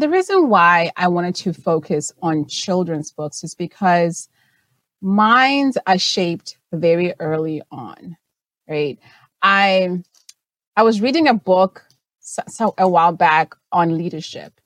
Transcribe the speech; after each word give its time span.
The 0.00 0.08
reason 0.08 0.48
why 0.48 0.92
I 0.96 1.08
wanted 1.08 1.34
to 1.34 1.52
focus 1.52 2.10
on 2.22 2.46
children's 2.46 3.12
books 3.12 3.44
is 3.44 3.54
because 3.54 4.30
minds 5.02 5.76
are 5.86 5.98
shaped 5.98 6.56
very 6.72 7.12
early 7.20 7.60
on, 7.70 8.16
right? 8.66 8.98
I 9.42 10.02
I 10.74 10.84
was 10.84 11.02
reading 11.02 11.28
a 11.28 11.34
book 11.34 11.84
so, 12.20 12.42
so 12.48 12.74
a 12.78 12.88
while 12.88 13.12
back 13.12 13.54
on 13.72 13.98
leadership, 13.98 14.58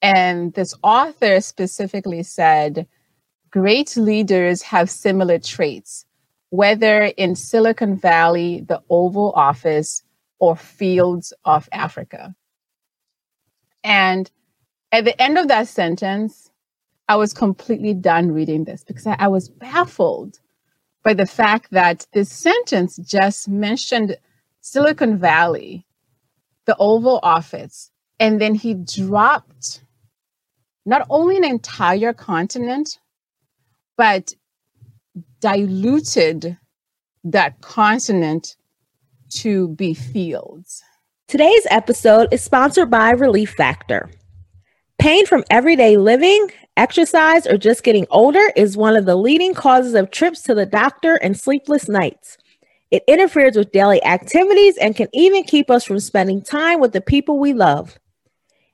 and 0.00 0.54
this 0.54 0.72
author 0.82 1.42
specifically 1.42 2.22
said, 2.22 2.86
"Great 3.50 3.98
leaders 3.98 4.62
have 4.62 4.88
similar 4.88 5.38
traits, 5.38 6.06
whether 6.48 7.02
in 7.18 7.36
Silicon 7.36 7.96
Valley, 7.96 8.62
the 8.62 8.82
Oval 8.88 9.32
Office, 9.32 10.02
or 10.38 10.56
fields 10.56 11.34
of 11.44 11.68
Africa." 11.70 12.34
And 13.84 14.30
at 14.92 15.04
the 15.04 15.20
end 15.20 15.38
of 15.38 15.48
that 15.48 15.68
sentence, 15.68 16.50
I 17.08 17.16
was 17.16 17.32
completely 17.32 17.94
done 17.94 18.32
reading 18.32 18.64
this 18.64 18.84
because 18.84 19.06
I, 19.06 19.16
I 19.18 19.28
was 19.28 19.48
baffled 19.48 20.38
by 21.02 21.14
the 21.14 21.26
fact 21.26 21.70
that 21.70 22.06
this 22.12 22.30
sentence 22.30 22.96
just 22.96 23.48
mentioned 23.48 24.16
Silicon 24.60 25.18
Valley, 25.18 25.86
the 26.66 26.76
Oval 26.78 27.20
Office, 27.22 27.90
and 28.18 28.40
then 28.40 28.54
he 28.54 28.74
dropped 28.74 29.82
not 30.84 31.06
only 31.08 31.36
an 31.36 31.44
entire 31.44 32.12
continent, 32.12 32.98
but 33.96 34.34
diluted 35.40 36.58
that 37.24 37.60
continent 37.60 38.56
to 39.30 39.68
be 39.68 39.94
fields. 39.94 40.82
Today's 41.28 41.66
episode 41.70 42.28
is 42.32 42.42
sponsored 42.42 42.90
by 42.90 43.10
Relief 43.10 43.50
Factor. 43.50 44.10
Pain 45.00 45.24
from 45.24 45.44
everyday 45.48 45.96
living, 45.96 46.50
exercise, 46.76 47.46
or 47.46 47.56
just 47.56 47.82
getting 47.84 48.06
older 48.10 48.52
is 48.54 48.76
one 48.76 48.98
of 48.98 49.06
the 49.06 49.16
leading 49.16 49.54
causes 49.54 49.94
of 49.94 50.10
trips 50.10 50.42
to 50.42 50.54
the 50.54 50.66
doctor 50.66 51.14
and 51.14 51.40
sleepless 51.40 51.88
nights. 51.88 52.36
It 52.90 53.02
interferes 53.08 53.56
with 53.56 53.72
daily 53.72 54.04
activities 54.04 54.76
and 54.76 54.94
can 54.94 55.08
even 55.14 55.44
keep 55.44 55.70
us 55.70 55.86
from 55.86 56.00
spending 56.00 56.42
time 56.42 56.80
with 56.80 56.92
the 56.92 57.00
people 57.00 57.38
we 57.38 57.54
love. 57.54 57.98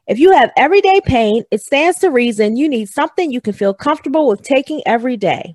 If 0.08 0.18
you 0.18 0.33
have 0.33 0.50
everyday 0.56 1.00
pain, 1.02 1.44
it 1.52 1.62
stands 1.62 2.00
to 2.00 2.10
reason 2.10 2.56
you 2.56 2.68
need 2.68 2.88
something 2.88 3.30
you 3.30 3.40
can 3.40 3.52
feel 3.52 3.72
comfortable 3.72 4.27
with 4.27 4.42
taking 4.42 4.83
every 4.84 5.16
day. 5.16 5.55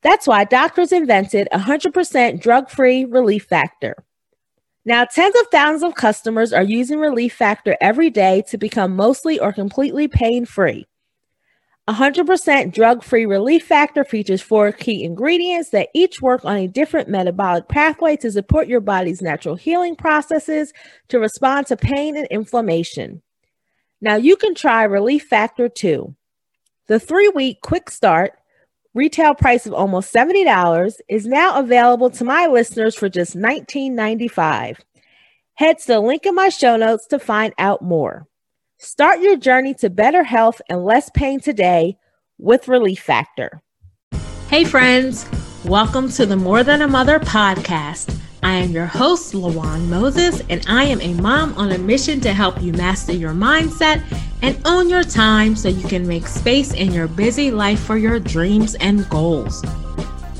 That's 0.00 0.26
why 0.26 0.44
doctors 0.44 0.90
invented 0.90 1.48
100% 1.52 2.40
drug 2.40 2.70
free 2.70 3.04
Relief 3.04 3.44
Factor. 3.44 4.05
Now, 4.86 5.04
tens 5.04 5.34
of 5.34 5.48
thousands 5.48 5.82
of 5.82 5.96
customers 5.96 6.52
are 6.52 6.62
using 6.62 7.00
Relief 7.00 7.34
Factor 7.34 7.76
every 7.80 8.08
day 8.08 8.44
to 8.48 8.56
become 8.56 8.94
mostly 8.94 9.36
or 9.40 9.52
completely 9.52 10.06
pain 10.06 10.44
free. 10.44 10.86
100% 11.88 12.72
drug 12.72 13.02
free 13.02 13.26
Relief 13.26 13.66
Factor 13.66 14.04
features 14.04 14.40
four 14.40 14.70
key 14.70 15.02
ingredients 15.02 15.70
that 15.70 15.88
each 15.92 16.22
work 16.22 16.44
on 16.44 16.56
a 16.56 16.68
different 16.68 17.08
metabolic 17.08 17.66
pathway 17.66 18.16
to 18.16 18.30
support 18.30 18.68
your 18.68 18.80
body's 18.80 19.20
natural 19.20 19.56
healing 19.56 19.96
processes 19.96 20.72
to 21.08 21.18
respond 21.18 21.66
to 21.66 21.76
pain 21.76 22.16
and 22.16 22.28
inflammation. 22.28 23.22
Now, 24.00 24.14
you 24.14 24.36
can 24.36 24.54
try 24.54 24.84
Relief 24.84 25.24
Factor 25.24 25.68
2. 25.68 26.14
The 26.86 27.00
three 27.00 27.28
week 27.30 27.60
quick 27.60 27.90
start 27.90 28.34
retail 28.96 29.34
price 29.34 29.66
of 29.66 29.74
almost 29.74 30.12
$70 30.12 30.94
is 31.06 31.26
now 31.26 31.58
available 31.58 32.08
to 32.10 32.24
my 32.24 32.46
listeners 32.46 32.94
for 32.94 33.10
just 33.10 33.36
$19.95. 33.36 34.78
Head 35.54 35.78
to 35.78 35.86
the 35.86 36.00
link 36.00 36.24
in 36.24 36.34
my 36.34 36.48
show 36.48 36.76
notes 36.76 37.06
to 37.08 37.18
find 37.18 37.52
out 37.58 37.82
more. 37.82 38.26
Start 38.78 39.20
your 39.20 39.36
journey 39.36 39.74
to 39.74 39.90
better 39.90 40.24
health 40.24 40.62
and 40.70 40.82
less 40.82 41.10
pain 41.10 41.40
today 41.40 41.98
with 42.38 42.68
Relief 42.68 43.00
Factor. 43.00 43.60
Hey, 44.48 44.64
friends, 44.64 45.28
welcome 45.66 46.08
to 46.12 46.24
the 46.24 46.36
More 46.36 46.62
Than 46.62 46.80
a 46.80 46.88
Mother 46.88 47.20
podcast. 47.20 48.18
I 48.46 48.58
am 48.58 48.70
your 48.70 48.86
host, 48.86 49.32
Lawan 49.32 49.88
Moses, 49.88 50.40
and 50.48 50.64
I 50.68 50.84
am 50.84 51.00
a 51.00 51.14
mom 51.14 51.52
on 51.58 51.72
a 51.72 51.78
mission 51.78 52.20
to 52.20 52.32
help 52.32 52.62
you 52.62 52.72
master 52.72 53.12
your 53.12 53.32
mindset 53.32 54.04
and 54.40 54.56
own 54.64 54.88
your 54.88 55.02
time 55.02 55.56
so 55.56 55.68
you 55.68 55.86
can 55.88 56.06
make 56.06 56.28
space 56.28 56.72
in 56.72 56.92
your 56.92 57.08
busy 57.08 57.50
life 57.50 57.80
for 57.80 57.96
your 57.96 58.20
dreams 58.20 58.76
and 58.76 59.08
goals. 59.10 59.64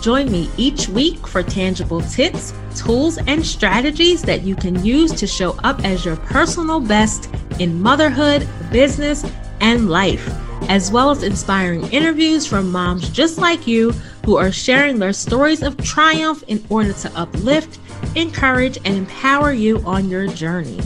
Join 0.01 0.31
me 0.31 0.49
each 0.57 0.89
week 0.89 1.27
for 1.27 1.43
tangible 1.43 2.01
tips, 2.01 2.55
tools, 2.77 3.19
and 3.27 3.45
strategies 3.45 4.23
that 4.23 4.43
you 4.43 4.55
can 4.55 4.85
use 4.85 5.11
to 5.15 5.27
show 5.27 5.59
up 5.65 5.85
as 5.85 6.05
your 6.05 6.15
personal 6.15 6.79
best 6.79 7.29
in 7.59 7.83
motherhood, 7.83 8.47
business, 8.71 9.29
and 9.61 9.91
life, 9.91 10.29
as 10.69 10.93
well 10.93 11.11
as 11.11 11.25
inspiring 11.25 11.85
interviews 11.89 12.47
from 12.47 12.71
moms 12.71 13.11
just 13.11 13.39
like 13.39 13.67
you 13.67 13.91
who 14.25 14.37
are 14.37 14.53
sharing 14.53 15.01
their 15.01 15.13
stories 15.13 15.63
of 15.63 15.77
triumph 15.79 16.45
in 16.47 16.65
order 16.69 16.93
to 16.93 17.11
uplift, 17.19 17.81
encourage, 18.17 18.79
and 18.85 18.97
empower 18.97 19.53
you 19.53 19.79
on 19.87 20.09
your 20.09 20.27
journey. 20.27 20.81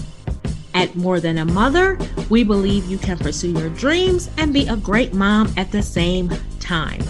At 0.74 0.94
More 0.94 1.20
Than 1.20 1.38
a 1.38 1.44
Mother, 1.44 1.98
we 2.28 2.44
believe 2.44 2.84
you 2.86 2.98
can 2.98 3.18
pursue 3.18 3.52
your 3.52 3.70
dreams 3.70 4.30
and 4.36 4.52
be 4.52 4.66
a 4.68 4.76
great 4.76 5.14
mom 5.14 5.52
at 5.56 5.72
the 5.72 5.82
same 5.82 6.30
time. 6.58 7.02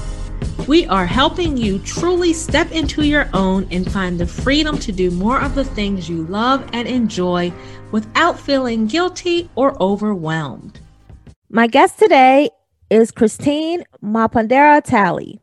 We 0.67 0.87
are 0.87 1.07
helping 1.07 1.57
you 1.57 1.79
truly 1.81 2.33
step 2.33 2.71
into 2.71 3.03
your 3.03 3.29
own 3.35 3.67
and 3.71 3.91
find 3.91 4.19
the 4.19 4.27
freedom 4.27 4.79
to 4.79 4.93
do 4.93 5.11
more 5.11 5.41
of 5.41 5.55
the 5.55 5.65
things 5.65 6.09
you 6.09 6.25
love 6.27 6.69
and 6.73 6.87
enjoy 6.87 7.53
without 7.93 8.39
feeling 8.39 8.87
guilty 8.87 9.51
or 9.57 9.81
overwhelmed. 9.83 10.81
My 11.49 11.67
guest 11.67 11.99
today 11.99 12.51
is 12.89 13.11
Christine 13.11 13.85
Mapondera 14.03 14.83
Tally. 14.83 15.41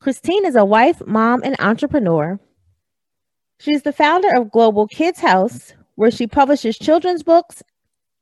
Christine 0.00 0.44
is 0.44 0.56
a 0.56 0.64
wife, 0.64 1.00
mom, 1.06 1.42
and 1.44 1.54
entrepreneur. 1.60 2.40
She's 3.62 3.82
the 3.82 3.92
founder 3.92 4.34
of 4.34 4.50
Global 4.50 4.88
Kids 4.88 5.20
House, 5.20 5.74
where 5.94 6.10
she 6.10 6.26
publishes 6.26 6.76
children's 6.76 7.22
books 7.22 7.62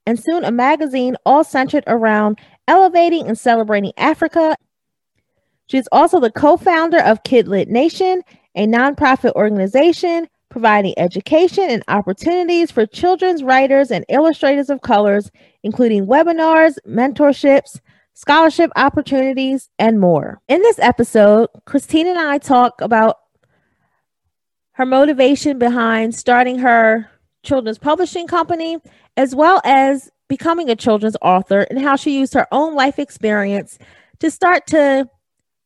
and 0.05 0.21
soon 0.21 0.45
a 0.45 0.53
magazine 0.53 1.17
all 1.25 1.45
centered 1.45 1.83
around 1.87 2.39
elevating 2.69 3.27
and 3.27 3.39
celebrating 3.39 3.95
Africa. 3.97 4.55
She's 5.65 5.89
also 5.93 6.21
the 6.21 6.31
co 6.31 6.59
founder 6.59 6.99
of 6.99 7.23
Kidlit 7.23 7.69
Nation, 7.69 8.21
a 8.55 8.67
nonprofit 8.67 9.33
organization 9.33 10.29
providing 10.51 10.93
education 10.99 11.71
and 11.71 11.85
opportunities 11.89 12.71
for 12.71 12.85
children's 12.85 13.43
writers 13.43 13.91
and 13.91 14.05
illustrators 14.11 14.69
of 14.69 14.83
colors, 14.83 15.31
including 15.63 16.05
webinars, 16.05 16.75
mentorships, 16.87 17.81
scholarship 18.13 18.71
opportunities, 18.77 19.71
and 19.79 20.01
more. 20.01 20.43
In 20.49 20.61
this 20.61 20.79
episode, 20.81 21.49
Christine 21.65 22.09
and 22.09 22.19
I 22.19 22.37
talk 22.37 22.83
about 22.83 23.17
her 24.81 24.87
motivation 24.87 25.59
behind 25.59 26.15
starting 26.15 26.59
her 26.59 27.07
children's 27.43 27.77
publishing 27.77 28.27
company, 28.27 28.79
as 29.15 29.35
well 29.35 29.61
as 29.63 30.11
becoming 30.27 30.71
a 30.71 30.75
children's 30.75 31.19
author, 31.21 31.67
and 31.69 31.83
how 31.83 31.97
she 31.97 32.19
used 32.19 32.33
her 32.33 32.47
own 32.51 32.75
life 32.75 32.99
experience 32.99 33.77
to 34.21 34.31
start 34.31 34.67
to 34.67 35.07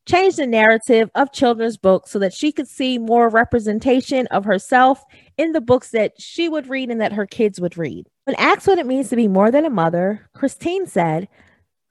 change 0.05 0.35
the 0.35 0.45
narrative 0.45 1.09
of 1.15 1.31
children's 1.31 1.77
books 1.77 2.11
so 2.11 2.19
that 2.19 2.33
she 2.33 2.51
could 2.51 2.67
see 2.67 2.97
more 2.97 3.29
representation 3.29 4.27
of 4.31 4.43
herself 4.43 5.01
in 5.37 5.53
the 5.53 5.61
books 5.61 5.91
that 5.91 6.11
she 6.19 6.49
would 6.49 6.67
read 6.67 6.91
and 6.91 6.99
that 6.99 7.13
her 7.13 7.25
kids 7.25 7.61
would 7.61 7.77
read. 7.77 8.09
When 8.25 8.35
asked 8.35 8.67
what 8.67 8.79
it 8.79 8.85
means 8.85 9.07
to 9.11 9.15
be 9.15 9.29
more 9.29 9.49
than 9.49 9.63
a 9.63 9.69
mother, 9.69 10.27
Christine 10.33 10.87
said, 10.87 11.29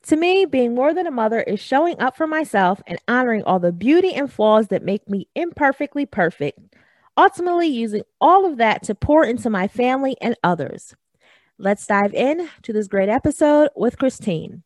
To 0.08 0.16
me, 0.16 0.44
being 0.44 0.74
more 0.74 0.92
than 0.92 1.06
a 1.06 1.10
mother 1.10 1.41
is 1.41 1.58
showing 1.58 1.98
up 2.00 2.18
for 2.18 2.26
myself 2.26 2.82
and 2.86 2.98
honoring 3.08 3.44
all 3.44 3.60
the 3.60 3.72
beauty 3.72 4.12
and 4.12 4.30
flaws 4.30 4.68
that 4.68 4.84
make 4.84 5.08
me 5.08 5.26
imperfectly 5.34 6.04
perfect, 6.04 6.60
ultimately 7.16 7.69
using 7.69 8.02
all 8.20 8.47
of 8.47 8.58
that 8.58 8.82
to 8.84 8.94
pour 8.94 9.25
into 9.25 9.50
my 9.50 9.69
family 9.69 10.16
and 10.20 10.36
others. 10.42 10.94
Let's 11.58 11.86
dive 11.86 12.14
in 12.14 12.48
to 12.62 12.72
this 12.72 12.88
great 12.88 13.08
episode 13.08 13.69
with 13.76 13.98
Christine. 13.98 14.62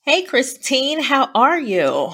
Hey, 0.00 0.22
Christine, 0.22 1.02
how 1.02 1.30
are 1.34 1.60
you? 1.60 2.12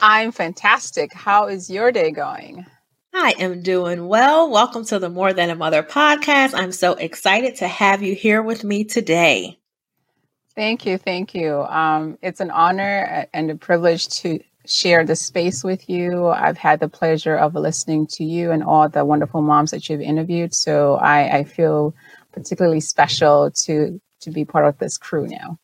I'm 0.00 0.30
fantastic. 0.30 1.12
How 1.12 1.48
is 1.48 1.70
your 1.70 1.90
day 1.90 2.10
going? 2.10 2.66
I 3.12 3.34
am 3.40 3.62
doing 3.62 4.06
well. 4.06 4.50
Welcome 4.50 4.84
to 4.86 4.98
the 4.98 5.08
More 5.08 5.32
Than 5.32 5.50
a 5.50 5.56
Mother 5.56 5.82
podcast. 5.82 6.54
I'm 6.54 6.70
so 6.70 6.92
excited 6.92 7.56
to 7.56 7.66
have 7.66 8.02
you 8.02 8.14
here 8.14 8.42
with 8.42 8.62
me 8.62 8.84
today. 8.84 9.58
Thank 10.54 10.86
you. 10.86 10.98
Thank 10.98 11.34
you. 11.34 11.62
Um, 11.62 12.18
it's 12.22 12.40
an 12.40 12.50
honor 12.50 13.26
and 13.32 13.50
a 13.50 13.56
privilege 13.56 14.08
to 14.20 14.40
share 14.68 15.04
the 15.04 15.16
space 15.16 15.64
with 15.64 15.88
you. 15.88 16.28
I've 16.28 16.58
had 16.58 16.80
the 16.80 16.88
pleasure 16.88 17.36
of 17.36 17.54
listening 17.54 18.06
to 18.08 18.24
you 18.24 18.50
and 18.50 18.62
all 18.62 18.88
the 18.88 19.04
wonderful 19.04 19.42
moms 19.42 19.70
that 19.70 19.88
you've 19.88 20.00
interviewed. 20.00 20.54
So 20.54 20.96
I, 20.96 21.38
I 21.38 21.44
feel 21.44 21.94
particularly 22.32 22.80
special 22.80 23.50
to 23.50 24.00
to 24.20 24.30
be 24.30 24.44
part 24.44 24.66
of 24.66 24.78
this 24.78 24.98
crew 24.98 25.28
now. 25.28 25.58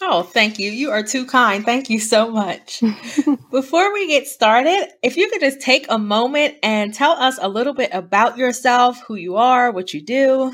Oh, 0.00 0.22
thank 0.22 0.58
you. 0.58 0.70
You 0.70 0.90
are 0.90 1.02
too 1.02 1.26
kind. 1.26 1.64
Thank 1.64 1.90
you 1.90 2.00
so 2.00 2.30
much. 2.30 2.82
Before 3.50 3.92
we 3.92 4.08
get 4.08 4.26
started, 4.26 4.88
if 5.02 5.16
you 5.16 5.28
could 5.30 5.40
just 5.40 5.60
take 5.60 5.86
a 5.88 5.98
moment 5.98 6.56
and 6.62 6.92
tell 6.92 7.12
us 7.12 7.38
a 7.40 7.48
little 7.48 7.74
bit 7.74 7.90
about 7.92 8.36
yourself, 8.36 9.00
who 9.06 9.14
you 9.14 9.36
are, 9.36 9.70
what 9.70 9.94
you 9.94 10.00
do. 10.00 10.52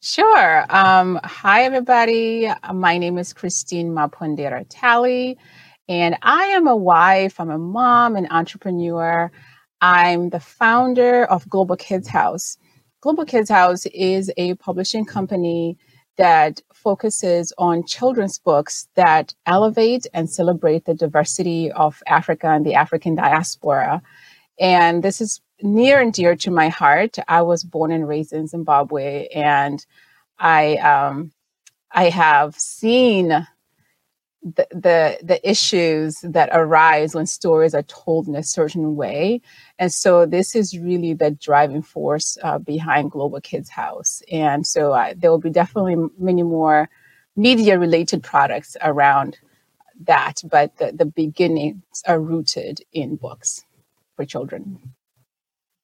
Sure. 0.00 0.66
Um, 0.68 1.18
hi, 1.24 1.64
everybody. 1.64 2.50
My 2.72 2.98
name 2.98 3.18
is 3.18 3.32
Christine 3.32 3.90
Mapondera 3.90 4.64
Tally, 4.68 5.38
and 5.88 6.16
I 6.22 6.46
am 6.46 6.66
a 6.66 6.76
wife, 6.76 7.38
I'm 7.38 7.50
a 7.50 7.58
mom, 7.58 8.16
an 8.16 8.26
entrepreneur. 8.30 9.30
I'm 9.80 10.30
the 10.30 10.40
founder 10.40 11.24
of 11.24 11.48
Global 11.48 11.76
Kids 11.76 12.08
House. 12.08 12.56
Global 13.00 13.26
Kids 13.26 13.50
House 13.50 13.84
is 13.86 14.32
a 14.36 14.54
publishing 14.54 15.04
company 15.04 15.76
that 16.16 16.62
focuses 16.72 17.52
on 17.58 17.84
children's 17.86 18.38
books 18.38 18.88
that 18.94 19.34
elevate 19.46 20.06
and 20.14 20.30
celebrate 20.30 20.84
the 20.84 20.94
diversity 20.94 21.70
of 21.72 22.02
Africa 22.06 22.48
and 22.48 22.64
the 22.64 22.74
African 22.74 23.14
diaspora. 23.14 24.00
And 24.58 25.02
this 25.02 25.20
is 25.20 25.40
near 25.60 26.00
and 26.00 26.12
dear 26.12 26.36
to 26.36 26.50
my 26.50 26.68
heart. 26.68 27.16
I 27.28 27.42
was 27.42 27.64
born 27.64 27.92
and 27.92 28.08
raised 28.08 28.32
in 28.32 28.46
Zimbabwe, 28.46 29.26
and 29.34 29.84
I 30.38 30.76
um, 30.76 31.32
I 31.92 32.10
have 32.10 32.54
seen 32.54 33.46
the, 34.44 35.18
the 35.22 35.40
issues 35.48 36.20
that 36.20 36.50
arise 36.52 37.14
when 37.14 37.26
stories 37.26 37.74
are 37.74 37.82
told 37.84 38.28
in 38.28 38.36
a 38.36 38.42
certain 38.42 38.94
way, 38.94 39.40
and 39.78 39.92
so 39.92 40.26
this 40.26 40.54
is 40.54 40.78
really 40.78 41.14
the 41.14 41.30
driving 41.30 41.82
force 41.82 42.36
uh, 42.42 42.58
behind 42.58 43.10
Global 43.10 43.40
Kids 43.40 43.70
House. 43.70 44.22
And 44.30 44.66
so 44.66 44.92
uh, 44.92 45.14
there 45.16 45.30
will 45.30 45.38
be 45.38 45.50
definitely 45.50 45.96
many 46.18 46.42
more 46.42 46.88
media 47.36 47.78
related 47.78 48.22
products 48.22 48.76
around 48.82 49.38
that, 50.06 50.42
but 50.44 50.76
the, 50.76 50.92
the 50.92 51.06
beginnings 51.06 52.02
are 52.06 52.20
rooted 52.20 52.80
in 52.92 53.16
books 53.16 53.64
for 54.16 54.24
children. 54.24 54.78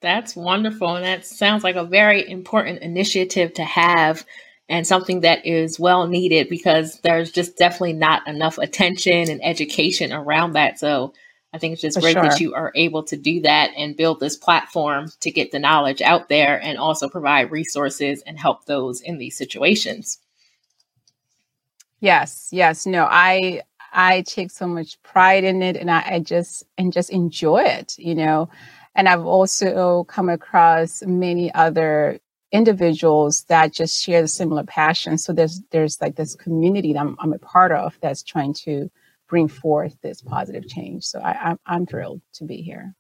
That's 0.00 0.34
wonderful. 0.34 0.96
And 0.96 1.04
that 1.04 1.26
sounds 1.26 1.62
like 1.62 1.76
a 1.76 1.84
very 1.84 2.28
important 2.28 2.80
initiative 2.80 3.54
to 3.54 3.64
have 3.64 4.24
and 4.70 4.87
something 4.87 5.20
that 5.20 5.44
is 5.44 5.81
well 5.81 6.06
needed 6.06 6.49
because 6.49 7.00
there's 7.00 7.32
just 7.32 7.58
definitely 7.58 7.93
not 7.93 8.26
enough 8.28 8.56
attention 8.56 9.28
and 9.28 9.44
education 9.44 10.12
around 10.12 10.52
that. 10.52 10.78
So 10.78 11.12
I 11.52 11.58
think 11.58 11.72
it's 11.72 11.82
just 11.82 11.96
For 11.96 12.02
great 12.02 12.12
sure. 12.12 12.22
that 12.22 12.38
you 12.38 12.55
are 12.55 12.70
able 12.76 13.02
to 13.02 13.17
do 13.17 13.40
that 13.40 13.72
and 13.76 13.96
build 13.96 14.20
this 14.20 14.37
platform 14.37 15.11
to 15.20 15.31
get 15.32 15.50
the 15.50 15.58
knowledge 15.58 16.00
out 16.00 16.28
there 16.28 16.62
and 16.62 16.78
also 16.78 17.08
provide 17.08 17.50
resources 17.50 18.22
and 18.22 18.38
help 18.38 18.67
those 18.67 19.00
in 19.00 19.19
these 19.19 19.37
situations. 19.37 20.19
Yes, 21.99 22.49
yes. 22.52 22.87
No, 22.87 23.08
I 23.11 23.62
I 23.93 24.22
take 24.22 24.52
so 24.52 24.69
much 24.69 25.02
pride 25.02 25.43
in 25.43 25.62
it 25.62 25.76
and 25.76 25.90
I, 25.90 26.05
I 26.06 26.19
just 26.20 26.62
and 26.78 26.93
just 26.93 27.11
enjoy 27.11 27.64
it, 27.64 27.99
you 27.99 28.14
know. 28.14 28.49
And 28.94 29.08
I've 29.08 29.26
also 29.26 30.05
come 30.05 30.28
across 30.28 31.02
many 31.02 31.52
other 31.55 32.20
individuals 32.52 33.44
that 33.44 33.73
just 33.73 34.02
share 34.02 34.23
the 34.23 34.29
similar 34.29 34.64
passion. 34.64 35.19
So 35.19 35.32
there's 35.32 35.62
there's 35.70 36.00
like 36.00 36.17
this 36.17 36.35
community 36.35 36.93
that 36.93 37.00
I'm, 37.00 37.17
I'm 37.20 37.32
a 37.32 37.38
part 37.38 37.73
of 37.73 37.99
that's 38.00 38.23
trying 38.23 38.55
to 38.64 38.91
bring 39.29 39.49
forth 39.49 39.97
this 40.02 40.20
positive 40.20 40.67
change. 40.69 41.05
So 41.05 41.20
I, 41.20 41.50
I'm, 41.50 41.58
I'm 41.64 41.87
thrilled 41.87 42.20
to 42.35 42.44
be 42.44 42.62
here. 42.62 42.94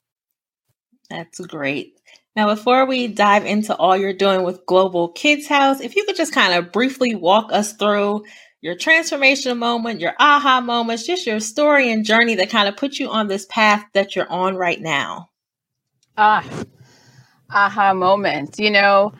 That's 1.10 1.40
great. 1.40 1.98
Now, 2.36 2.46
before 2.46 2.86
we 2.86 3.08
dive 3.08 3.44
into 3.44 3.74
all 3.74 3.96
you're 3.96 4.12
doing 4.12 4.44
with 4.44 4.64
Global 4.64 5.08
Kids 5.08 5.48
House, 5.48 5.80
if 5.80 5.96
you 5.96 6.04
could 6.04 6.14
just 6.14 6.32
kind 6.32 6.54
of 6.54 6.70
briefly 6.70 7.16
walk 7.16 7.52
us 7.52 7.72
through 7.72 8.24
your 8.60 8.76
transformation 8.76 9.58
moment, 9.58 10.00
your 10.00 10.14
aha 10.20 10.60
moments, 10.60 11.04
just 11.04 11.26
your 11.26 11.40
story 11.40 11.90
and 11.90 12.04
journey 12.04 12.36
that 12.36 12.50
kind 12.50 12.68
of 12.68 12.76
put 12.76 12.98
you 12.98 13.10
on 13.10 13.26
this 13.26 13.46
path 13.46 13.84
that 13.94 14.14
you're 14.14 14.30
on 14.30 14.54
right 14.54 14.80
now. 14.80 15.30
Ah, 16.16 16.48
aha 17.50 17.92
moments. 17.92 18.60
You 18.60 18.70
know, 18.70 19.12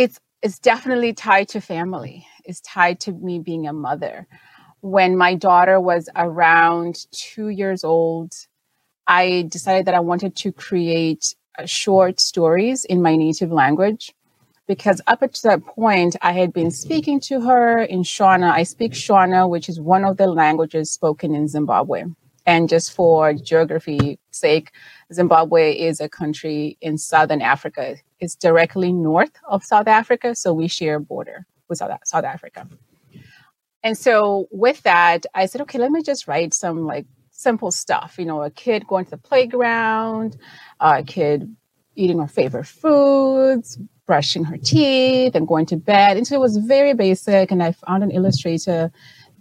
it's 0.00 0.18
it's 0.42 0.58
definitely 0.58 1.12
tied 1.12 1.48
to 1.50 1.60
family. 1.60 2.26
It's 2.46 2.62
tied 2.62 3.00
to 3.00 3.12
me 3.12 3.38
being 3.38 3.66
a 3.66 3.74
mother. 3.74 4.26
When 4.80 5.14
my 5.14 5.34
daughter 5.34 5.78
was 5.78 6.08
around 6.16 7.04
two 7.12 7.48
years 7.50 7.84
old, 7.84 8.32
I 9.06 9.44
decided 9.48 9.84
that 9.86 9.94
I 9.94 10.00
wanted 10.00 10.34
to 10.36 10.52
create 10.52 11.34
uh, 11.58 11.66
short 11.66 12.18
stories 12.18 12.86
in 12.86 13.02
my 13.02 13.14
native 13.16 13.52
language 13.52 14.14
because 14.66 15.02
up 15.06 15.20
to 15.20 15.42
that 15.42 15.66
point, 15.66 16.16
I 16.22 16.32
had 16.32 16.54
been 16.54 16.70
speaking 16.70 17.20
to 17.28 17.42
her 17.42 17.82
in 17.82 18.02
Shona. 18.02 18.50
I 18.50 18.62
speak 18.62 18.92
Shona, 18.92 19.50
which 19.50 19.68
is 19.68 19.78
one 19.78 20.06
of 20.06 20.16
the 20.16 20.28
languages 20.28 20.90
spoken 20.90 21.34
in 21.34 21.46
Zimbabwe. 21.46 22.04
And 22.46 22.68
just 22.68 22.92
for 22.92 23.32
geography 23.34 24.18
sake, 24.30 24.72
Zimbabwe 25.12 25.72
is 25.72 26.00
a 26.00 26.08
country 26.08 26.78
in 26.80 26.98
southern 26.98 27.42
Africa. 27.42 27.96
It's 28.18 28.34
directly 28.34 28.92
north 28.92 29.32
of 29.48 29.64
South 29.64 29.86
Africa, 29.86 30.34
so 30.34 30.52
we 30.52 30.68
share 30.68 30.96
a 30.96 31.00
border 31.00 31.46
with 31.68 31.78
South, 31.78 31.92
South 32.04 32.24
Africa. 32.24 32.68
And 33.82 33.96
so 33.96 34.46
with 34.50 34.82
that, 34.82 35.26
I 35.34 35.46
said, 35.46 35.62
okay, 35.62 35.78
let 35.78 35.90
me 35.90 36.02
just 36.02 36.28
write 36.28 36.52
some 36.54 36.86
like 36.86 37.06
simple 37.30 37.70
stuff. 37.70 38.16
You 38.18 38.26
know, 38.26 38.42
a 38.42 38.50
kid 38.50 38.86
going 38.86 39.06
to 39.06 39.12
the 39.12 39.18
playground, 39.18 40.36
a 40.80 41.02
kid 41.02 41.54
eating 41.94 42.18
her 42.18 42.28
favorite 42.28 42.66
foods, 42.66 43.78
brushing 44.06 44.44
her 44.44 44.56
teeth, 44.58 45.34
and 45.34 45.48
going 45.48 45.66
to 45.66 45.76
bed. 45.76 46.16
And 46.16 46.26
so 46.26 46.34
it 46.34 46.40
was 46.40 46.56
very 46.58 46.94
basic. 46.94 47.50
And 47.50 47.62
I 47.62 47.72
found 47.72 48.02
an 48.02 48.10
illustrator 48.10 48.90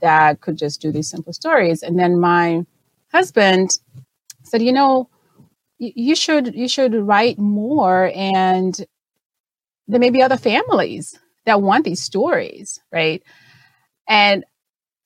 that 0.02 0.42
could 0.42 0.58
just 0.58 0.82
do 0.82 0.92
these 0.92 1.10
simple 1.10 1.34
stories. 1.34 1.84
And 1.84 2.00
then 2.00 2.20
my 2.20 2.66
husband 3.12 3.72
said, 4.44 4.62
you 4.62 4.74
know, 4.74 5.10
you 5.78 6.16
should 6.16 6.54
you 6.56 6.68
should 6.68 6.94
write 6.94 7.40
more 7.40 8.12
and 8.14 8.86
there 9.88 10.00
may 10.00 10.10
be 10.10 10.22
other 10.22 10.38
families 10.38 11.18
that 11.46 11.62
want 11.62 11.86
these 11.86 12.02
stories 12.02 12.82
right? 12.92 13.24
And 14.10 14.44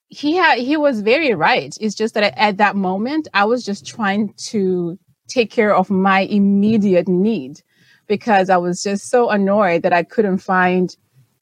he 0.07 0.35
had 0.35 0.57
he 0.57 0.77
was 0.77 1.01
very 1.01 1.33
right. 1.35 1.77
It's 1.79 1.95
just 1.95 2.15
that 2.15 2.33
at 2.38 2.57
that 2.57 2.75
moment 2.75 3.27
i 3.35 3.45
was 3.45 3.63
just 3.63 3.85
trying 3.85 4.33
to 4.49 4.97
take 5.27 5.51
care 5.51 5.75
of 5.75 5.91
my 5.91 6.21
immediate 6.21 7.07
need 7.07 7.61
because 8.07 8.49
i 8.49 8.57
was 8.57 8.81
just 8.83 9.09
so 9.09 9.29
annoyed 9.29 9.83
that 9.83 9.94
i 9.94 10.03
couldn't 10.03 10.39
find 10.39 10.97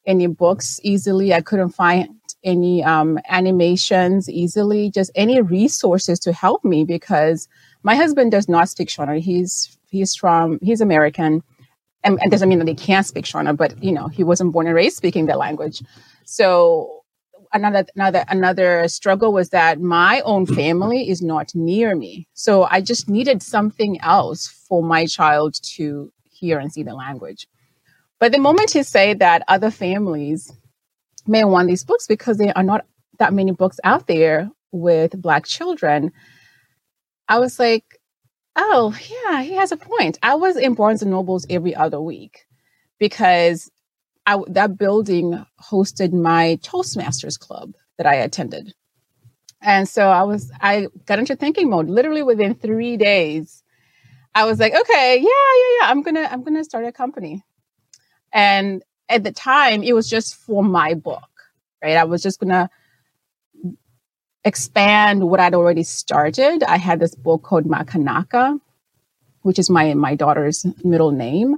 any 0.05 0.27
books 0.27 0.79
easily. 0.83 1.33
I 1.33 1.41
couldn't 1.41 1.69
find 1.69 2.09
any 2.43 2.83
um, 2.83 3.19
animations 3.27 4.29
easily, 4.29 4.89
just 4.89 5.11
any 5.15 5.41
resources 5.41 6.19
to 6.21 6.33
help 6.33 6.63
me 6.63 6.83
because 6.83 7.47
my 7.83 7.95
husband 7.95 8.31
does 8.31 8.47
not 8.49 8.69
speak 8.69 8.89
Shona. 8.89 9.19
He's 9.19 9.77
he's 9.89 10.15
from 10.15 10.59
he's 10.61 10.81
American, 10.81 11.43
and, 12.03 12.19
and 12.21 12.31
doesn't 12.31 12.49
mean 12.49 12.59
that 12.59 12.67
he 12.67 12.75
can't 12.75 13.05
speak 13.05 13.25
Shona, 13.25 13.55
but 13.55 13.81
you 13.83 13.91
know 13.91 14.07
he 14.07 14.23
wasn't 14.23 14.53
born 14.53 14.67
and 14.67 14.75
raised 14.75 14.97
speaking 14.97 15.25
that 15.27 15.37
language. 15.37 15.83
So 16.25 17.03
another 17.53 17.85
another 17.95 18.25
another 18.29 18.87
struggle 18.87 19.33
was 19.33 19.49
that 19.49 19.79
my 19.79 20.21
own 20.21 20.45
family 20.45 21.09
is 21.09 21.21
not 21.21 21.53
near 21.53 21.95
me. 21.95 22.27
So 22.33 22.63
I 22.63 22.81
just 22.81 23.09
needed 23.09 23.41
something 23.41 23.99
else 24.01 24.47
for 24.47 24.83
my 24.83 25.05
child 25.05 25.55
to 25.75 26.11
hear 26.29 26.59
and 26.59 26.71
see 26.71 26.83
the 26.83 26.93
language. 26.93 27.47
But 28.19 28.31
the 28.31 28.39
moment 28.39 28.75
you 28.75 28.83
say 28.83 29.13
that 29.15 29.43
other 29.47 29.71
families 29.71 30.51
may 31.31 31.43
want 31.45 31.67
these 31.67 31.83
books 31.83 32.07
because 32.07 32.37
there 32.37 32.55
are 32.55 32.63
not 32.63 32.85
that 33.19 33.33
many 33.33 33.51
books 33.51 33.79
out 33.83 34.07
there 34.07 34.51
with 34.71 35.19
Black 35.21 35.45
children. 35.45 36.11
I 37.27 37.39
was 37.39 37.57
like, 37.59 37.99
oh, 38.55 38.95
yeah, 39.09 39.41
he 39.41 39.53
has 39.53 39.71
a 39.71 39.77
point. 39.77 40.19
I 40.21 40.35
was 40.35 40.57
in 40.57 40.75
Barnes 40.75 41.01
and 41.01 41.11
Nobles 41.11 41.45
every 41.49 41.73
other 41.75 42.01
week 42.01 42.45
because 42.99 43.71
I, 44.25 44.39
that 44.47 44.77
building 44.77 45.45
hosted 45.61 46.13
my 46.13 46.59
Toastmasters 46.61 47.39
club 47.39 47.73
that 47.97 48.05
I 48.05 48.15
attended. 48.15 48.73
And 49.61 49.87
so 49.87 50.09
I 50.09 50.23
was, 50.23 50.51
I 50.59 50.87
got 51.05 51.19
into 51.19 51.35
thinking 51.35 51.69
mode 51.69 51.87
literally 51.87 52.23
within 52.23 52.55
three 52.55 52.97
days. 52.97 53.63
I 54.33 54.45
was 54.45 54.59
like, 54.59 54.73
okay, 54.73 55.17
yeah, 55.17 55.23
yeah, 55.23 55.77
yeah, 55.81 55.91
I'm 55.91 56.01
gonna, 56.01 56.27
I'm 56.31 56.43
gonna 56.43 56.63
start 56.63 56.85
a 56.85 56.91
company. 56.91 57.43
And 58.33 58.83
at 59.11 59.23
the 59.23 59.31
time, 59.31 59.83
it 59.83 59.93
was 59.93 60.09
just 60.09 60.35
for 60.35 60.63
my 60.63 60.93
book, 60.93 61.29
right? 61.83 61.97
I 61.97 62.05
was 62.05 62.23
just 62.23 62.39
going 62.39 62.51
to 62.51 62.69
expand 64.43 65.29
what 65.29 65.39
I'd 65.39 65.53
already 65.53 65.83
started. 65.83 66.63
I 66.63 66.77
had 66.77 66.99
this 66.99 67.13
book 67.13 67.43
called 67.43 67.65
Makanaka, 67.65 68.59
which 69.41 69.59
is 69.59 69.69
my, 69.69 69.93
my 69.93 70.15
daughter's 70.15 70.65
middle 70.83 71.11
name. 71.11 71.57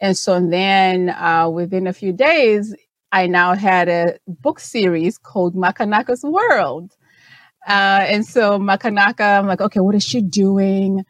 And 0.00 0.16
so 0.16 0.40
then 0.40 1.10
uh, 1.10 1.48
within 1.48 1.86
a 1.86 1.92
few 1.92 2.12
days, 2.12 2.74
I 3.12 3.26
now 3.26 3.54
had 3.54 3.88
a 3.88 4.18
book 4.26 4.58
series 4.58 5.18
called 5.18 5.54
Makanaka's 5.54 6.22
World. 6.22 6.92
Uh, 7.66 8.04
and 8.06 8.26
so 8.26 8.58
Makanaka, 8.58 9.38
I'm 9.38 9.46
like, 9.46 9.60
okay, 9.60 9.80
what 9.80 9.94
is 9.94 10.04
she 10.04 10.20
doing? 10.20 11.04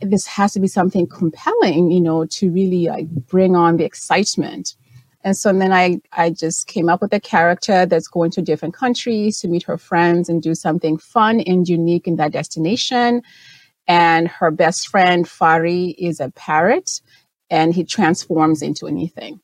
This 0.00 0.26
has 0.26 0.52
to 0.52 0.60
be 0.60 0.68
something 0.68 1.06
compelling, 1.06 1.90
you 1.90 2.00
know, 2.00 2.26
to 2.26 2.50
really 2.50 2.86
like 2.86 3.08
bring 3.08 3.56
on 3.56 3.76
the 3.76 3.84
excitement. 3.84 4.74
And 5.22 5.36
so 5.36 5.50
and 5.50 5.60
then 5.60 5.72
I, 5.72 6.00
I 6.12 6.30
just 6.30 6.66
came 6.66 6.88
up 6.88 7.00
with 7.00 7.12
a 7.14 7.20
character 7.20 7.86
that's 7.86 8.08
going 8.08 8.30
to 8.32 8.42
different 8.42 8.74
countries 8.74 9.40
to 9.40 9.48
meet 9.48 9.62
her 9.64 9.78
friends 9.78 10.28
and 10.28 10.42
do 10.42 10.54
something 10.54 10.98
fun 10.98 11.40
and 11.40 11.66
unique 11.68 12.06
in 12.06 12.16
that 12.16 12.32
destination. 12.32 13.22
And 13.86 14.28
her 14.28 14.50
best 14.50 14.88
friend, 14.88 15.24
Fari, 15.26 15.94
is 15.98 16.20
a 16.20 16.30
parrot 16.30 17.00
and 17.50 17.74
he 17.74 17.84
transforms 17.84 18.62
into 18.62 18.86
anything. 18.86 19.40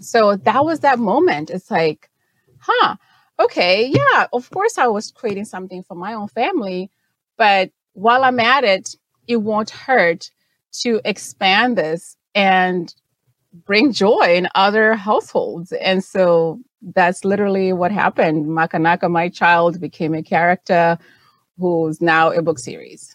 so 0.00 0.36
that 0.36 0.64
was 0.64 0.80
that 0.80 0.98
moment. 0.98 1.50
It's 1.50 1.70
like, 1.70 2.10
huh, 2.58 2.96
okay, 3.38 3.86
yeah, 3.86 4.26
of 4.32 4.50
course 4.50 4.78
I 4.78 4.86
was 4.88 5.10
creating 5.12 5.46
something 5.46 5.82
for 5.82 5.94
my 5.94 6.14
own 6.14 6.28
family, 6.28 6.90
but 7.36 7.70
while 7.94 8.24
I'm 8.24 8.40
at 8.40 8.64
it, 8.64 8.94
it 9.26 9.36
won't 9.36 9.70
hurt 9.70 10.30
to 10.80 11.00
expand 11.04 11.78
this 11.78 12.16
and 12.34 12.94
bring 13.64 13.92
joy 13.92 14.34
in 14.36 14.48
other 14.54 14.94
households. 14.94 15.72
And 15.72 16.04
so 16.04 16.60
that's 16.94 17.24
literally 17.24 17.72
what 17.72 17.90
happened. 17.90 18.46
Makanaka, 18.46 19.10
my 19.10 19.28
child, 19.28 19.80
became 19.80 20.14
a 20.14 20.22
character 20.22 20.98
who's 21.58 22.00
now 22.00 22.30
a 22.30 22.42
book 22.42 22.58
series. 22.58 23.14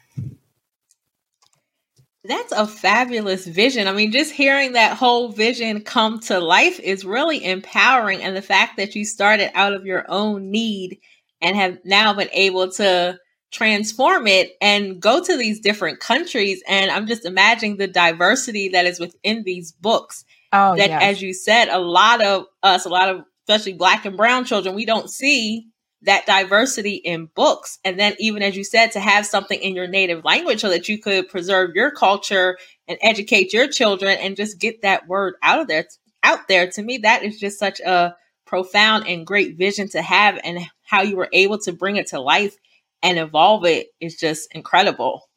That's 2.24 2.51
a 2.51 2.68
fabulous 2.68 3.48
vision. 3.48 3.88
I 3.88 3.94
mean, 3.94 4.12
just 4.12 4.32
hearing 4.32 4.74
that 4.74 4.96
whole 4.96 5.30
vision 5.30 5.82
come 5.82 6.20
to 6.22 6.39
life 6.39 6.80
is 6.80 7.03
really 7.03 7.44
empowering. 7.44 8.22
And 8.22 8.36
the 8.36 8.44
fact 8.44 8.77
that 8.77 8.96
you 8.96 9.06
started 9.06 9.51
out 9.58 9.74
of 9.74 9.86
your 9.86 10.06
own 10.08 10.51
need 10.51 11.00
and 11.41 11.56
have 11.56 11.80
now 11.84 12.13
been 12.13 12.30
able 12.32 12.72
to 12.74 13.18
transform 13.51 14.27
it 14.27 14.51
and 14.62 15.01
go 15.01 15.24
to 15.24 15.38
these 15.38 15.60
different 15.60 16.00
countries. 16.00 16.63
And 16.67 16.89
I'm 16.89 17.08
just 17.08 17.25
imagining 17.25 17.77
the 17.77 17.88
diversity 17.88 18.70
that 18.70 18.86
is 18.86 19.00
within 19.00 19.43
these 19.43 19.72
books. 19.72 20.25
Oh, 20.53 20.75
that, 20.75 20.89
yes. 20.89 21.03
as 21.03 21.22
you 21.22 21.34
said, 21.34 21.70
a 21.70 21.79
lot 21.79 22.22
of 22.22 22.46
us, 22.63 22.86
a 22.86 22.89
lot 22.89 23.10
of 23.10 23.24
especially 23.48 23.74
black 23.74 24.05
and 24.05 24.17
brown 24.17 24.46
children, 24.46 24.75
we 24.75 24.86
don't 24.86 25.10
see 25.10 25.67
that 26.03 26.25
diversity 26.25 26.96
in 26.96 27.27
books. 27.36 27.79
And 27.84 28.00
then, 28.00 28.15
even 28.20 28.41
as 28.41 28.55
you 28.55 28.63
said, 28.63 28.91
to 28.93 29.00
have 29.00 29.25
something 29.25 29.60
in 29.60 29.75
your 29.75 29.88
native 29.88 30.24
language 30.24 30.62
so 30.62 30.70
that 30.70 30.89
you 30.89 30.98
could 30.98 31.29
preserve 31.29 31.75
your 31.75 31.91
culture 31.91 32.58
and 32.88 32.98
educate 33.01 33.53
your 33.53 33.67
children 33.67 34.17
and 34.20 34.36
just 34.36 34.60
get 34.60 34.81
that 34.81 35.08
word 35.08 35.36
out 35.43 35.60
of 35.60 35.67
there, 35.67 35.86
out 36.24 36.48
there. 36.48 36.70
To 36.72 36.81
me, 36.81 37.00
that 37.00 37.24
is 37.24 37.39
just 37.39 37.60
such 37.60 37.79
a 37.81 38.15
profound 38.46 39.08
and 39.08 39.27
great 39.27 39.58
vision 39.58 39.89
to 39.89 40.01
have, 40.01 40.39
and 40.43 40.60
how 40.84 41.01
you 41.01 41.15
were 41.15 41.29
able 41.31 41.60
to 41.60 41.72
bring 41.72 41.98
it 41.98 42.08
to 42.08 42.20
life 42.20 42.58
and 43.03 43.17
evolve 43.17 43.65
it 43.65 43.88
is 44.00 44.15
just 44.15 44.53
incredible. 44.53 45.29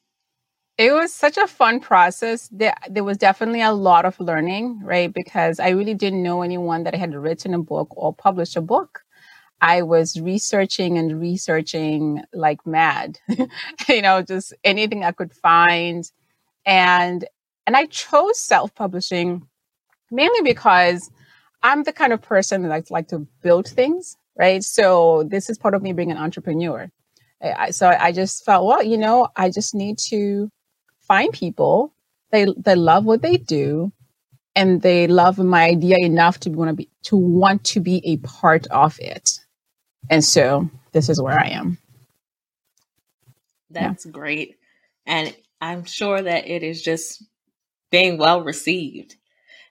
It 0.76 0.92
was 0.92 1.14
such 1.14 1.36
a 1.36 1.46
fun 1.46 1.78
process. 1.78 2.48
There, 2.50 2.74
there 2.90 3.04
was 3.04 3.16
definitely 3.16 3.62
a 3.62 3.72
lot 3.72 4.04
of 4.04 4.18
learning, 4.18 4.80
right? 4.82 5.12
Because 5.12 5.60
I 5.60 5.68
really 5.68 5.94
didn't 5.94 6.22
know 6.22 6.42
anyone 6.42 6.82
that 6.84 6.96
had 6.96 7.14
written 7.14 7.54
a 7.54 7.60
book 7.60 7.88
or 7.90 8.12
published 8.12 8.56
a 8.56 8.60
book. 8.60 9.02
I 9.60 9.82
was 9.82 10.20
researching 10.20 10.98
and 10.98 11.20
researching 11.20 12.22
like 12.32 12.66
mad, 12.66 13.18
you 13.88 14.02
know, 14.02 14.20
just 14.20 14.52
anything 14.64 15.04
I 15.04 15.12
could 15.12 15.32
find. 15.32 16.10
And 16.66 17.24
and 17.66 17.76
I 17.76 17.86
chose 17.86 18.38
self-publishing 18.38 19.46
mainly 20.10 20.42
because 20.42 21.10
I'm 21.62 21.84
the 21.84 21.92
kind 21.92 22.12
of 22.12 22.20
person 22.20 22.62
that 22.62 22.68
likes 22.68 22.90
like 22.90 23.08
to 23.08 23.20
build 23.42 23.66
things, 23.66 24.16
right? 24.36 24.62
So 24.62 25.24
this 25.28 25.48
is 25.48 25.56
part 25.56 25.74
of 25.74 25.82
me 25.82 25.92
being 25.92 26.10
an 26.10 26.18
entrepreneur. 26.18 26.90
I, 27.52 27.70
so 27.70 27.88
I 27.88 28.12
just 28.12 28.44
felt, 28.44 28.66
well, 28.66 28.82
you 28.82 28.96
know, 28.96 29.28
I 29.36 29.50
just 29.50 29.74
need 29.74 29.98
to 30.10 30.50
find 31.00 31.32
people 31.32 31.94
they 32.34 32.46
they 32.56 32.74
love 32.74 33.04
what 33.04 33.22
they 33.22 33.36
do 33.36 33.92
and 34.56 34.82
they 34.82 35.06
love 35.06 35.38
my 35.38 35.64
idea 35.64 35.98
enough 35.98 36.40
to 36.40 36.50
want 36.50 36.70
to 36.70 36.74
be 36.74 36.88
to 37.04 37.16
want 37.16 37.62
to 37.64 37.80
be 37.80 38.02
a 38.04 38.16
part 38.18 38.66
of 38.68 38.98
it 38.98 39.38
and 40.10 40.24
so 40.24 40.68
this 40.92 41.08
is 41.08 41.20
where 41.20 41.38
I 41.38 41.48
am. 41.48 41.78
That's 43.70 44.04
yeah. 44.04 44.12
great. 44.12 44.56
And 45.06 45.34
I'm 45.60 45.84
sure 45.84 46.20
that 46.20 46.46
it 46.46 46.62
is 46.62 46.82
just 46.82 47.24
being 47.90 48.18
well 48.18 48.42
received. 48.42 49.16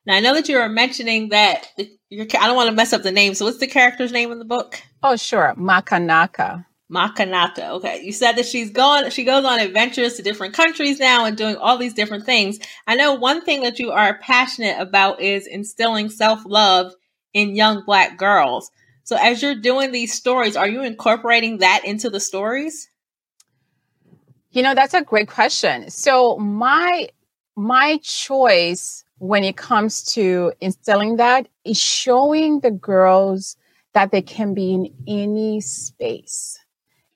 Now 0.06 0.15
I 0.15 0.20
know 0.20 0.34
that 0.34 0.50
you 0.50 0.58
were 0.58 0.70
mentioning 0.70 1.30
that 1.30 1.68
you're, 2.10 2.25
I 2.39 2.48
don't 2.48 2.56
want 2.56 2.70
to 2.70 2.75
mess 2.75 2.94
up 2.94 3.03
the 3.03 3.12
name. 3.12 3.36
So 3.36 3.46
what's 3.46 3.60
the 3.60 3.68
character's 3.68 4.12
name 4.12 4.32
in 4.32 4.39
the 4.39 4.46
book? 4.46 4.82
Oh, 5.01 5.15
sure, 5.15 5.53
Makanaka. 5.58 6.65
Makanaka. 6.93 7.69
Okay, 7.71 8.01
you 8.03 8.12
said 8.12 8.33
that 8.33 8.45
she's 8.45 8.71
going. 8.71 9.09
She 9.09 9.23
goes 9.23 9.45
on 9.45 9.59
adventures 9.59 10.15
to 10.15 10.21
different 10.21 10.53
countries 10.53 11.00
now 11.00 11.25
and 11.25 11.35
doing 11.35 11.55
all 11.55 11.77
these 11.77 11.93
different 11.93 12.25
things. 12.25 12.59
I 12.88 12.95
know 12.95 13.13
one 13.13 13.41
thing 13.41 13.63
that 13.63 13.79
you 13.79 13.91
are 13.91 14.19
passionate 14.19 14.79
about 14.79 15.19
is 15.21 15.47
instilling 15.47 16.09
self 16.09 16.41
love 16.45 16.93
in 17.33 17.55
young 17.55 17.83
Black 17.85 18.17
girls. 18.17 18.69
So 19.03 19.17
as 19.19 19.41
you're 19.41 19.55
doing 19.55 19.91
these 19.91 20.13
stories, 20.13 20.55
are 20.55 20.67
you 20.67 20.83
incorporating 20.83 21.57
that 21.57 21.81
into 21.83 22.09
the 22.09 22.19
stories? 22.19 22.89
You 24.51 24.62
know, 24.62 24.75
that's 24.75 24.93
a 24.93 25.01
great 25.01 25.27
question. 25.27 25.89
So 25.89 26.38
my 26.38 27.09
my 27.55 27.97
choice 28.03 29.03
when 29.17 29.43
it 29.43 29.57
comes 29.57 30.03
to 30.13 30.53
instilling 30.62 31.17
that 31.17 31.47
is 31.65 31.79
showing 31.79 32.59
the 32.59 32.71
girls 32.71 33.57
that 33.93 34.12
they 34.12 34.21
can 34.21 34.53
be 34.53 34.73
in 34.73 34.93
any 35.07 35.62
space. 35.62 36.59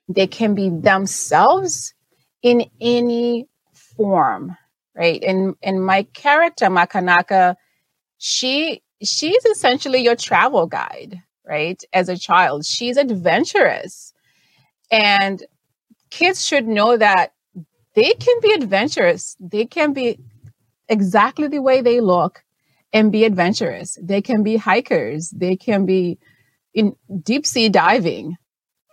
They 0.08 0.26
can 0.26 0.54
be 0.54 0.70
themselves 0.70 1.94
in 2.42 2.64
any 2.80 3.46
form, 3.74 4.56
right? 4.94 5.22
And 5.22 5.54
and 5.62 5.84
my 5.84 6.04
character 6.14 6.66
Makanaka, 6.66 7.56
she 8.18 8.82
she's 9.02 9.44
essentially 9.44 10.02
your 10.02 10.16
travel 10.16 10.66
guide 10.66 11.22
right? 11.48 11.82
As 11.92 12.08
a 12.08 12.16
child, 12.16 12.64
she's 12.66 12.96
adventurous. 12.96 14.12
And 14.90 15.42
kids 16.10 16.44
should 16.46 16.68
know 16.68 16.96
that 16.96 17.32
they 17.94 18.12
can 18.14 18.40
be 18.40 18.52
adventurous. 18.52 19.36
They 19.40 19.64
can 19.64 19.92
be 19.92 20.20
exactly 20.88 21.48
the 21.48 21.62
way 21.62 21.80
they 21.80 22.00
look 22.00 22.44
and 22.92 23.10
be 23.10 23.24
adventurous. 23.24 23.98
They 24.00 24.22
can 24.22 24.42
be 24.42 24.56
hikers. 24.56 25.30
They 25.30 25.56
can 25.56 25.86
be 25.86 26.18
in 26.74 26.94
deep 27.22 27.46
sea 27.46 27.68
diving, 27.68 28.36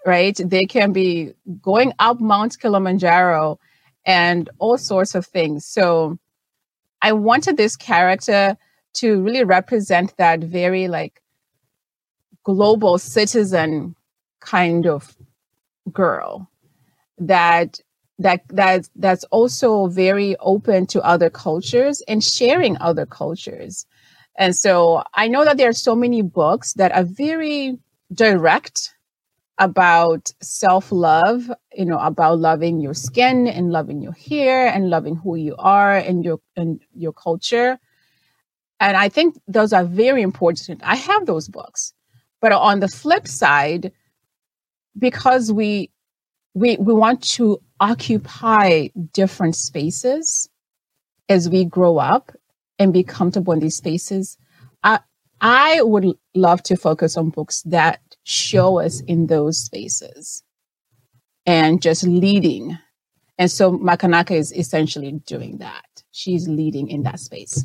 right? 0.05 0.39
They 0.43 0.65
can 0.65 0.93
be 0.93 1.33
going 1.61 1.93
up 1.99 2.19
Mount 2.19 2.59
Kilimanjaro 2.59 3.59
and 4.05 4.49
all 4.59 4.77
sorts 4.77 5.15
of 5.15 5.25
things. 5.25 5.65
So 5.65 6.17
I 7.01 7.11
wanted 7.11 7.57
this 7.57 7.75
character 7.75 8.57
to 8.95 9.21
really 9.21 9.43
represent 9.43 10.15
that 10.17 10.39
very 10.41 10.87
like 10.87 11.21
global 12.43 12.97
citizen 12.97 13.95
kind 14.39 14.85
of 14.85 15.15
girl 15.91 16.49
that 17.17 17.79
that 18.19 18.41
that 18.49 18.87
that's 18.95 19.23
also 19.25 19.87
very 19.87 20.35
open 20.37 20.85
to 20.87 21.01
other 21.01 21.29
cultures 21.29 22.01
and 22.07 22.23
sharing 22.23 22.77
other 22.77 23.05
cultures. 23.05 23.85
And 24.37 24.55
so 24.55 25.03
I 25.13 25.27
know 25.27 25.43
that 25.43 25.57
there 25.57 25.69
are 25.69 25.73
so 25.73 25.95
many 25.95 26.21
books 26.21 26.73
that 26.73 26.91
are 26.91 27.03
very 27.03 27.77
direct 28.13 28.94
about 29.57 30.31
self-love, 30.41 31.49
you 31.73 31.85
know, 31.85 31.97
about 31.97 32.39
loving 32.39 32.81
your 32.81 32.93
skin 32.93 33.47
and 33.47 33.71
loving 33.71 34.01
your 34.01 34.13
hair 34.13 34.67
and 34.67 34.89
loving 34.89 35.15
who 35.15 35.35
you 35.35 35.55
are 35.57 35.95
and 35.95 36.25
your 36.25 36.39
and 36.55 36.81
your 36.93 37.13
culture. 37.13 37.79
And 38.79 38.97
I 38.97 39.09
think 39.09 39.35
those 39.47 39.71
are 39.71 39.85
very 39.85 40.21
important. 40.21 40.81
I 40.83 40.95
have 40.95 41.25
those 41.25 41.47
books. 41.47 41.93
But 42.41 42.51
on 42.51 42.79
the 42.81 42.87
flip 42.87 43.27
side, 43.27 43.91
because 44.97 45.51
we 45.51 45.91
we 46.53 46.77
we 46.77 46.93
want 46.93 47.21
to 47.35 47.59
occupy 47.79 48.87
different 49.13 49.55
spaces 49.55 50.49
as 51.29 51.49
we 51.49 51.65
grow 51.65 51.97
up 51.97 52.31
and 52.77 52.93
be 52.93 53.03
comfortable 53.03 53.53
in 53.53 53.59
these 53.59 53.77
spaces, 53.77 54.37
I 54.83 54.99
I 55.39 55.81
would 55.81 56.17
love 56.35 56.61
to 56.63 56.75
focus 56.75 57.17
on 57.17 57.29
books 57.29 57.61
that 57.63 58.01
show 58.25 58.79
us 58.79 59.01
in 59.01 59.27
those 59.27 59.57
spaces 59.57 60.43
and 61.45 61.81
just 61.81 62.03
leading. 62.03 62.77
And 63.37 63.49
so 63.49 63.77
Makanaka 63.77 64.31
is 64.31 64.51
essentially 64.51 65.13
doing 65.25 65.59
that. 65.59 65.85
She's 66.11 66.47
leading 66.47 66.89
in 66.89 67.03
that 67.03 67.19
space. 67.19 67.63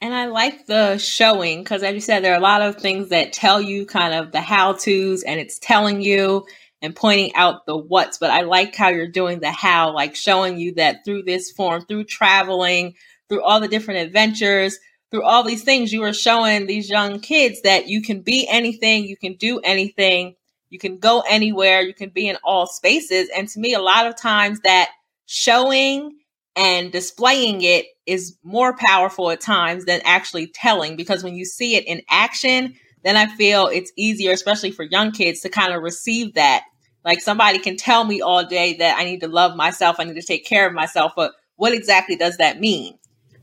And 0.00 0.14
I 0.14 0.26
like 0.26 0.66
the 0.66 0.98
showing 0.98 1.62
because, 1.62 1.82
as 1.82 1.94
you 1.94 2.00
said, 2.00 2.22
there 2.22 2.34
are 2.34 2.38
a 2.38 2.42
lot 2.42 2.62
of 2.62 2.76
things 2.76 3.08
that 3.08 3.32
tell 3.32 3.60
you 3.60 3.84
kind 3.84 4.14
of 4.14 4.30
the 4.30 4.40
how 4.40 4.74
to's 4.74 5.22
and 5.22 5.40
it's 5.40 5.58
telling 5.58 6.02
you 6.02 6.46
and 6.82 6.94
pointing 6.94 7.34
out 7.34 7.66
the 7.66 7.76
what's. 7.76 8.18
But 8.18 8.30
I 8.30 8.42
like 8.42 8.76
how 8.76 8.88
you're 8.88 9.08
doing 9.08 9.40
the 9.40 9.50
how, 9.50 9.92
like 9.92 10.14
showing 10.14 10.58
you 10.58 10.74
that 10.74 11.04
through 11.04 11.24
this 11.24 11.50
form, 11.50 11.84
through 11.86 12.04
traveling, 12.04 12.94
through 13.28 13.42
all 13.42 13.58
the 13.58 13.68
different 13.68 14.00
adventures, 14.06 14.78
through 15.10 15.22
all 15.22 15.42
these 15.42 15.62
things, 15.62 15.92
you 15.92 16.02
are 16.02 16.12
showing 16.12 16.66
these 16.66 16.90
young 16.90 17.20
kids 17.20 17.62
that 17.62 17.86
you 17.88 18.02
can 18.02 18.20
be 18.20 18.46
anything, 18.48 19.04
you 19.04 19.16
can 19.16 19.34
do 19.34 19.60
anything, 19.60 20.34
you 20.68 20.78
can 20.78 20.98
go 20.98 21.22
anywhere, 21.28 21.80
you 21.80 21.94
can 21.94 22.10
be 22.10 22.28
in 22.28 22.36
all 22.42 22.66
spaces. 22.66 23.28
And 23.36 23.48
to 23.48 23.60
me, 23.60 23.74
a 23.74 23.80
lot 23.80 24.06
of 24.06 24.16
times 24.16 24.60
that 24.60 24.90
showing 25.26 26.16
and 26.56 26.90
displaying 26.90 27.62
it 27.62 27.86
is 28.06 28.36
more 28.42 28.76
powerful 28.76 29.30
at 29.30 29.40
times 29.40 29.84
than 29.84 30.00
actually 30.04 30.46
telling 30.48 30.96
because 30.96 31.22
when 31.22 31.34
you 31.34 31.44
see 31.44 31.76
it 31.76 31.84
in 31.86 32.02
action, 32.08 32.74
then 33.04 33.16
I 33.16 33.26
feel 33.36 33.66
it's 33.68 33.92
easier, 33.96 34.32
especially 34.32 34.70
for 34.70 34.82
young 34.82 35.12
kids, 35.12 35.40
to 35.40 35.48
kind 35.48 35.72
of 35.72 35.82
receive 35.82 36.34
that. 36.34 36.64
Like 37.04 37.20
somebody 37.20 37.58
can 37.60 37.76
tell 37.76 38.04
me 38.04 38.20
all 38.20 38.44
day 38.44 38.74
that 38.78 38.98
I 38.98 39.04
need 39.04 39.20
to 39.20 39.28
love 39.28 39.54
myself, 39.54 39.96
I 40.00 40.04
need 40.04 40.14
to 40.14 40.22
take 40.22 40.44
care 40.44 40.66
of 40.66 40.72
myself, 40.72 41.12
but 41.14 41.32
what 41.54 41.72
exactly 41.72 42.16
does 42.16 42.38
that 42.38 42.58
mean? 42.58 42.98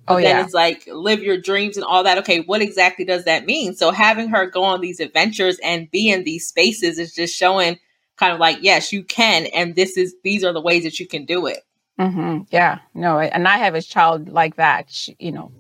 But 0.06 0.14
oh, 0.14 0.18
then 0.18 0.38
yeah. 0.38 0.44
it's 0.44 0.54
like 0.54 0.86
live 0.88 1.24
your 1.24 1.40
dreams 1.40 1.78
and 1.78 1.86
all 1.86 2.04
that. 2.04 2.18
Okay, 2.20 2.42
what 2.42 2.62
exactly 2.62 3.06
does 3.06 3.24
that 3.24 3.46
mean? 3.46 3.74
So 3.74 3.92
having 3.92 4.28
her 4.30 4.46
go 4.46 4.64
on 4.64 4.82
these 4.82 5.00
adventures 5.00 5.58
and 5.64 5.90
be 5.92 6.10
in 6.12 6.26
these 6.26 6.46
spaces 6.46 7.00
is 7.00 7.14
just 7.14 7.36
showing 7.36 7.80
kind 8.18 8.34
of 8.34 8.40
like, 8.40 8.58
yes, 8.62 8.92
you 8.92 9.04
can, 9.04 9.46
and 9.48 9.76
this 9.76 9.98
is 9.98 10.16
these 10.24 10.44
are 10.44 10.52
the 10.52 10.62
ways 10.62 10.84
that 10.84 11.00
you 11.00 11.08
can 11.08 11.26
do 11.26 11.46
it. 11.46 11.60
Mm-hmm. 12.00 12.44
Yeah, 12.52 12.80
no, 12.94 13.20
and 13.20 13.48
I 13.48 13.58
have 13.58 13.76
a 13.76 13.82
child 13.82 14.28
like 14.28 14.58
that. 14.58 14.90
She, 14.90 15.16
you 15.20 15.32
know, 15.32 15.52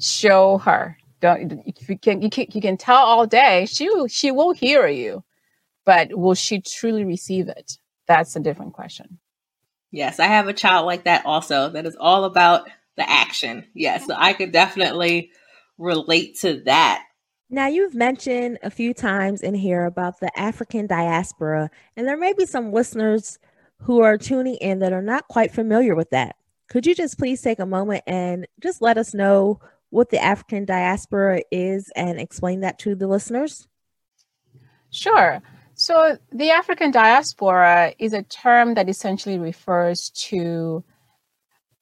show 0.00 0.58
her. 0.58 0.96
Don't 1.20 1.50
you 1.66 1.98
can 1.98 2.22
you 2.22 2.30
can 2.30 2.46
you 2.50 2.60
can 2.60 2.76
tell 2.76 2.96
all 2.96 3.26
day. 3.26 3.66
She 3.66 3.88
she 4.08 4.30
will 4.32 4.52
hear 4.52 4.88
you, 4.88 5.22
but 5.84 6.16
will 6.18 6.34
she 6.34 6.60
truly 6.60 7.04
receive 7.04 7.48
it? 7.48 7.78
That's 8.06 8.34
a 8.34 8.40
different 8.40 8.72
question. 8.72 9.18
Yes, 9.90 10.20
I 10.20 10.26
have 10.26 10.48
a 10.48 10.52
child 10.52 10.86
like 10.86 11.04
that 11.04 11.24
also. 11.24 11.70
That 11.70 11.86
is 11.86 11.96
all 11.98 12.24
about 12.24 12.68
the 12.98 13.08
action. 13.08 13.64
Yes, 13.74 14.06
so 14.06 14.14
I 14.16 14.34
could 14.34 14.52
definitely 14.52 15.30
relate 15.78 16.38
to 16.40 16.60
that. 16.64 17.04
Now, 17.50 17.68
you've 17.68 17.94
mentioned 17.94 18.58
a 18.62 18.70
few 18.70 18.92
times 18.92 19.40
in 19.40 19.54
here 19.54 19.86
about 19.86 20.20
the 20.20 20.30
African 20.38 20.86
diaspora, 20.86 21.70
and 21.96 22.06
there 22.06 22.18
may 22.18 22.34
be 22.34 22.44
some 22.44 22.72
listeners 22.72 23.38
who 23.82 24.02
are 24.02 24.18
tuning 24.18 24.56
in 24.56 24.80
that 24.80 24.92
are 24.92 25.00
not 25.00 25.28
quite 25.28 25.52
familiar 25.52 25.94
with 25.94 26.10
that. 26.10 26.36
Could 26.68 26.86
you 26.86 26.94
just 26.94 27.16
please 27.16 27.40
take 27.40 27.58
a 27.58 27.64
moment 27.64 28.04
and 28.06 28.46
just 28.60 28.82
let 28.82 28.98
us 28.98 29.14
know 29.14 29.60
what 29.88 30.10
the 30.10 30.22
African 30.22 30.66
diaspora 30.66 31.40
is 31.50 31.90
and 31.96 32.20
explain 32.20 32.60
that 32.60 32.78
to 32.80 32.94
the 32.94 33.06
listeners? 33.06 33.66
Sure. 34.90 35.40
So, 35.74 36.18
the 36.32 36.50
African 36.50 36.90
diaspora 36.90 37.94
is 37.98 38.12
a 38.12 38.24
term 38.24 38.74
that 38.74 38.90
essentially 38.90 39.38
refers 39.38 40.10
to 40.10 40.84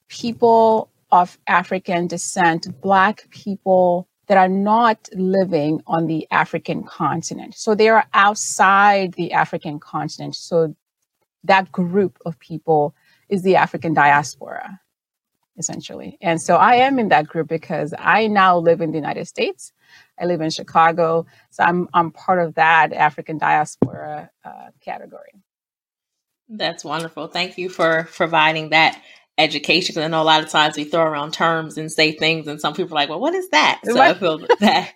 people 0.08 0.90
of 1.10 1.38
African 1.46 2.06
descent, 2.06 2.66
Black 2.80 3.28
people 3.30 4.08
that 4.26 4.36
are 4.36 4.48
not 4.48 5.08
living 5.12 5.80
on 5.86 6.06
the 6.06 6.26
African 6.30 6.82
continent. 6.82 7.54
So, 7.54 7.74
they 7.74 7.88
are 7.88 8.06
outside 8.12 9.14
the 9.14 9.32
African 9.32 9.78
continent. 9.78 10.34
So, 10.34 10.74
that 11.46 11.72
group 11.72 12.18
of 12.26 12.38
people 12.38 12.94
is 13.28 13.42
the 13.42 13.56
African 13.56 13.94
diaspora, 13.94 14.80
essentially. 15.56 16.18
And 16.20 16.40
so 16.40 16.56
I 16.56 16.76
am 16.76 16.98
in 16.98 17.08
that 17.08 17.26
group 17.26 17.48
because 17.48 17.94
I 17.98 18.26
now 18.26 18.58
live 18.58 18.80
in 18.80 18.90
the 18.90 18.98
United 18.98 19.26
States. 19.26 19.72
I 20.18 20.26
live 20.26 20.40
in 20.40 20.50
Chicago. 20.50 21.26
So 21.50 21.64
I'm, 21.64 21.88
I'm 21.94 22.10
part 22.10 22.40
of 22.40 22.54
that 22.54 22.92
African 22.92 23.38
diaspora 23.38 24.30
uh, 24.44 24.68
category. 24.80 25.32
That's 26.48 26.84
wonderful. 26.84 27.26
Thank 27.26 27.58
you 27.58 27.68
for 27.68 28.08
providing 28.14 28.70
that 28.70 29.00
education. 29.38 29.94
Because 29.94 30.04
I 30.04 30.08
know 30.08 30.22
a 30.22 30.24
lot 30.24 30.42
of 30.42 30.48
times 30.48 30.76
we 30.76 30.84
throw 30.84 31.02
around 31.02 31.32
terms 31.32 31.78
and 31.78 31.90
say 31.90 32.12
things, 32.12 32.46
and 32.46 32.60
some 32.60 32.74
people 32.74 32.92
are 32.92 33.00
like, 33.00 33.08
"Well, 33.08 33.20
what 33.20 33.34
is 33.34 33.48
that?" 33.50 33.80
So 33.84 34.00
I 34.00 34.14
feel 34.14 34.38
that 34.38 34.92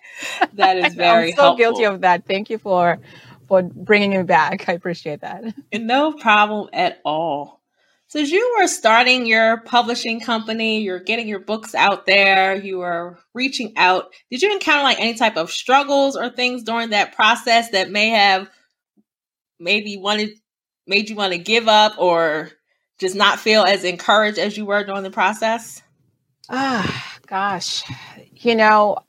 that 0.53 0.77
is 0.77 0.95
very. 0.95 1.29
I'm 1.29 1.35
so 1.35 1.41
helpful. 1.43 1.57
guilty 1.57 1.83
of 1.83 2.01
that. 2.01 2.25
Thank 2.25 2.49
you 2.49 2.57
for 2.57 2.99
for 3.47 3.63
bringing 3.63 4.11
me 4.11 4.23
back. 4.23 4.69
I 4.69 4.73
appreciate 4.73 5.21
that. 5.21 5.43
No 5.73 6.13
problem 6.13 6.69
at 6.73 7.01
all. 7.03 7.61
So, 8.07 8.19
as 8.19 8.29
you 8.29 8.57
were 8.59 8.67
starting 8.67 9.25
your 9.25 9.61
publishing 9.61 10.19
company, 10.19 10.81
you're 10.81 10.99
getting 10.99 11.27
your 11.27 11.39
books 11.39 11.73
out 11.73 12.05
there, 12.05 12.55
you 12.55 12.79
were 12.79 13.17
reaching 13.33 13.73
out. 13.77 14.13
Did 14.29 14.41
you 14.41 14.51
encounter 14.51 14.83
like 14.83 14.99
any 14.99 15.13
type 15.15 15.37
of 15.37 15.49
struggles 15.49 16.17
or 16.17 16.29
things 16.29 16.63
during 16.63 16.89
that 16.89 17.15
process 17.15 17.69
that 17.71 17.89
may 17.89 18.09
have 18.09 18.49
maybe 19.59 19.97
wanted 19.97 20.31
made 20.87 21.09
you 21.09 21.15
want 21.15 21.31
to 21.31 21.37
give 21.37 21.67
up 21.67 21.95
or 21.97 22.51
just 23.01 23.15
not 23.15 23.39
feel 23.39 23.63
as 23.63 23.83
encouraged 23.83 24.37
as 24.37 24.55
you 24.55 24.65
were 24.65 24.83
during 24.83 25.01
the 25.03 25.09
process? 25.09 25.81
Ah, 26.49 27.17
gosh. 27.25 27.83
You 28.35 28.55
know, 28.55 28.99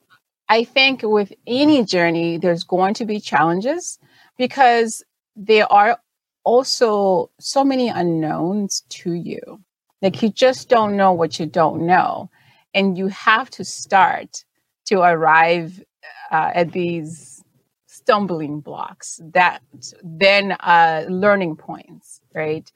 I 0.49 0.63
think 0.63 1.01
with 1.03 1.31
any 1.45 1.85
journey, 1.85 2.37
there's 2.37 2.63
going 2.63 2.95
to 2.95 3.05
be 3.05 3.19
challenges 3.19 3.99
because 4.37 5.03
there 5.35 5.71
are 5.71 5.99
also 6.43 7.29
so 7.39 7.63
many 7.63 7.87
unknowns 7.87 8.81
to 8.89 9.13
you. 9.13 9.61
Like 10.01 10.21
you 10.23 10.29
just 10.29 10.69
don't 10.69 10.97
know 10.97 11.13
what 11.13 11.39
you 11.39 11.45
don't 11.45 11.85
know. 11.85 12.31
And 12.73 12.97
you 12.97 13.07
have 13.07 13.49
to 13.51 13.63
start 13.63 14.43
to 14.87 15.01
arrive 15.01 15.83
uh, 16.31 16.51
at 16.55 16.71
these 16.71 17.43
stumbling 17.85 18.59
blocks 18.59 19.21
that 19.33 19.61
then 20.03 20.53
uh, 20.53 21.05
learning 21.07 21.55
points, 21.55 22.21
right? 22.33 22.69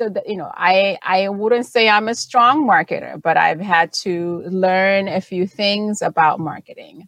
So 0.00 0.08
that, 0.08 0.26
you 0.26 0.38
know, 0.38 0.50
I, 0.54 0.98
I 1.02 1.28
wouldn't 1.28 1.66
say 1.66 1.86
I'm 1.86 2.08
a 2.08 2.14
strong 2.14 2.66
marketer, 2.66 3.20
but 3.20 3.36
I've 3.36 3.60
had 3.60 3.92
to 4.04 4.42
learn 4.46 5.08
a 5.08 5.20
few 5.20 5.46
things 5.46 6.00
about 6.00 6.40
marketing. 6.40 7.06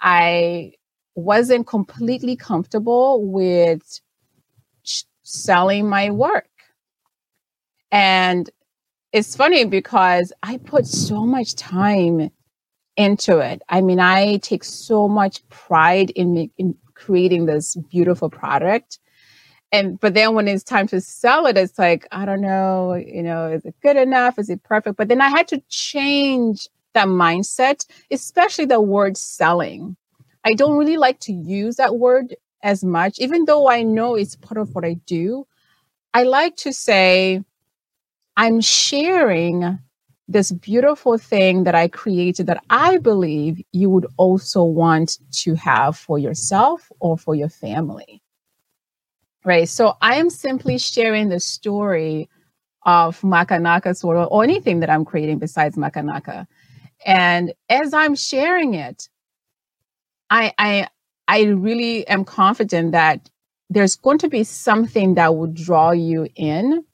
I 0.00 0.72
wasn't 1.14 1.68
completely 1.68 2.34
comfortable 2.34 3.24
with 3.24 4.00
sh- 4.82 5.04
selling 5.22 5.88
my 5.88 6.10
work. 6.10 6.48
And 7.92 8.50
it's 9.12 9.36
funny 9.36 9.64
because 9.64 10.32
I 10.42 10.56
put 10.56 10.86
so 10.88 11.24
much 11.24 11.54
time 11.54 12.30
into 12.96 13.38
it. 13.38 13.62
I 13.68 13.80
mean, 13.80 14.00
I 14.00 14.38
take 14.38 14.64
so 14.64 15.06
much 15.06 15.48
pride 15.50 16.10
in, 16.10 16.50
in 16.58 16.76
creating 16.94 17.46
this 17.46 17.76
beautiful 17.90 18.28
product. 18.28 18.98
And 19.72 20.00
but 20.00 20.14
then 20.14 20.34
when 20.34 20.48
it's 20.48 20.64
time 20.64 20.86
to 20.88 21.00
sell 21.00 21.46
it, 21.46 21.56
it's 21.56 21.78
like, 21.78 22.06
I 22.10 22.24
don't 22.24 22.40
know, 22.40 22.94
you 22.94 23.22
know, 23.22 23.50
is 23.50 23.64
it 23.64 23.74
good 23.82 23.96
enough? 23.96 24.38
Is 24.38 24.48
it 24.50 24.62
perfect? 24.62 24.96
But 24.96 25.08
then 25.08 25.20
I 25.20 25.28
had 25.28 25.48
to 25.48 25.62
change 25.68 26.68
that 26.94 27.06
mindset, 27.08 27.86
especially 28.10 28.64
the 28.64 28.80
word 28.80 29.16
selling. 29.16 29.96
I 30.44 30.54
don't 30.54 30.78
really 30.78 30.96
like 30.96 31.20
to 31.20 31.32
use 31.32 31.76
that 31.76 31.96
word 31.96 32.34
as 32.62 32.82
much, 32.82 33.18
even 33.18 33.44
though 33.44 33.68
I 33.68 33.82
know 33.82 34.14
it's 34.14 34.36
part 34.36 34.58
of 34.58 34.74
what 34.74 34.84
I 34.84 34.94
do. 35.06 35.46
I 36.14 36.22
like 36.22 36.56
to 36.58 36.72
say, 36.72 37.44
I'm 38.36 38.60
sharing 38.60 39.78
this 40.28 40.52
beautiful 40.52 41.18
thing 41.18 41.64
that 41.64 41.74
I 41.74 41.88
created 41.88 42.46
that 42.46 42.62
I 42.70 42.98
believe 42.98 43.62
you 43.72 43.90
would 43.90 44.06
also 44.16 44.62
want 44.62 45.18
to 45.32 45.54
have 45.54 45.96
for 45.96 46.18
yourself 46.18 46.90
or 47.00 47.18
for 47.18 47.34
your 47.34 47.48
family. 47.48 48.22
Right. 49.44 49.68
So 49.68 49.96
I 50.02 50.16
am 50.16 50.30
simply 50.30 50.78
sharing 50.78 51.28
the 51.28 51.40
story 51.40 52.28
of 52.84 53.20
Makanaka 53.22 53.94
of, 54.04 54.28
or 54.32 54.44
anything 54.44 54.80
that 54.80 54.90
I'm 54.90 55.04
creating 55.04 55.38
besides 55.38 55.76
Makanaka. 55.76 56.46
And 57.06 57.52
as 57.68 57.94
I'm 57.94 58.14
sharing 58.16 58.74
it, 58.74 59.08
I 60.30 60.52
I 60.58 60.88
I 61.28 61.42
really 61.44 62.06
am 62.08 62.24
confident 62.24 62.92
that 62.92 63.28
there's 63.70 63.96
going 63.96 64.18
to 64.18 64.28
be 64.28 64.44
something 64.44 65.14
that 65.14 65.36
will 65.36 65.48
draw 65.52 65.90
you 65.90 66.28
in 66.36 66.84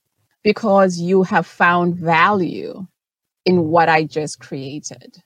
because 0.43 0.99
you 0.99 1.23
have 1.23 1.47
found 1.47 1.97
value 1.97 2.87
in 3.47 3.65
what 3.69 3.89
I 3.89 4.05
just 4.05 4.41
created. 4.41 5.19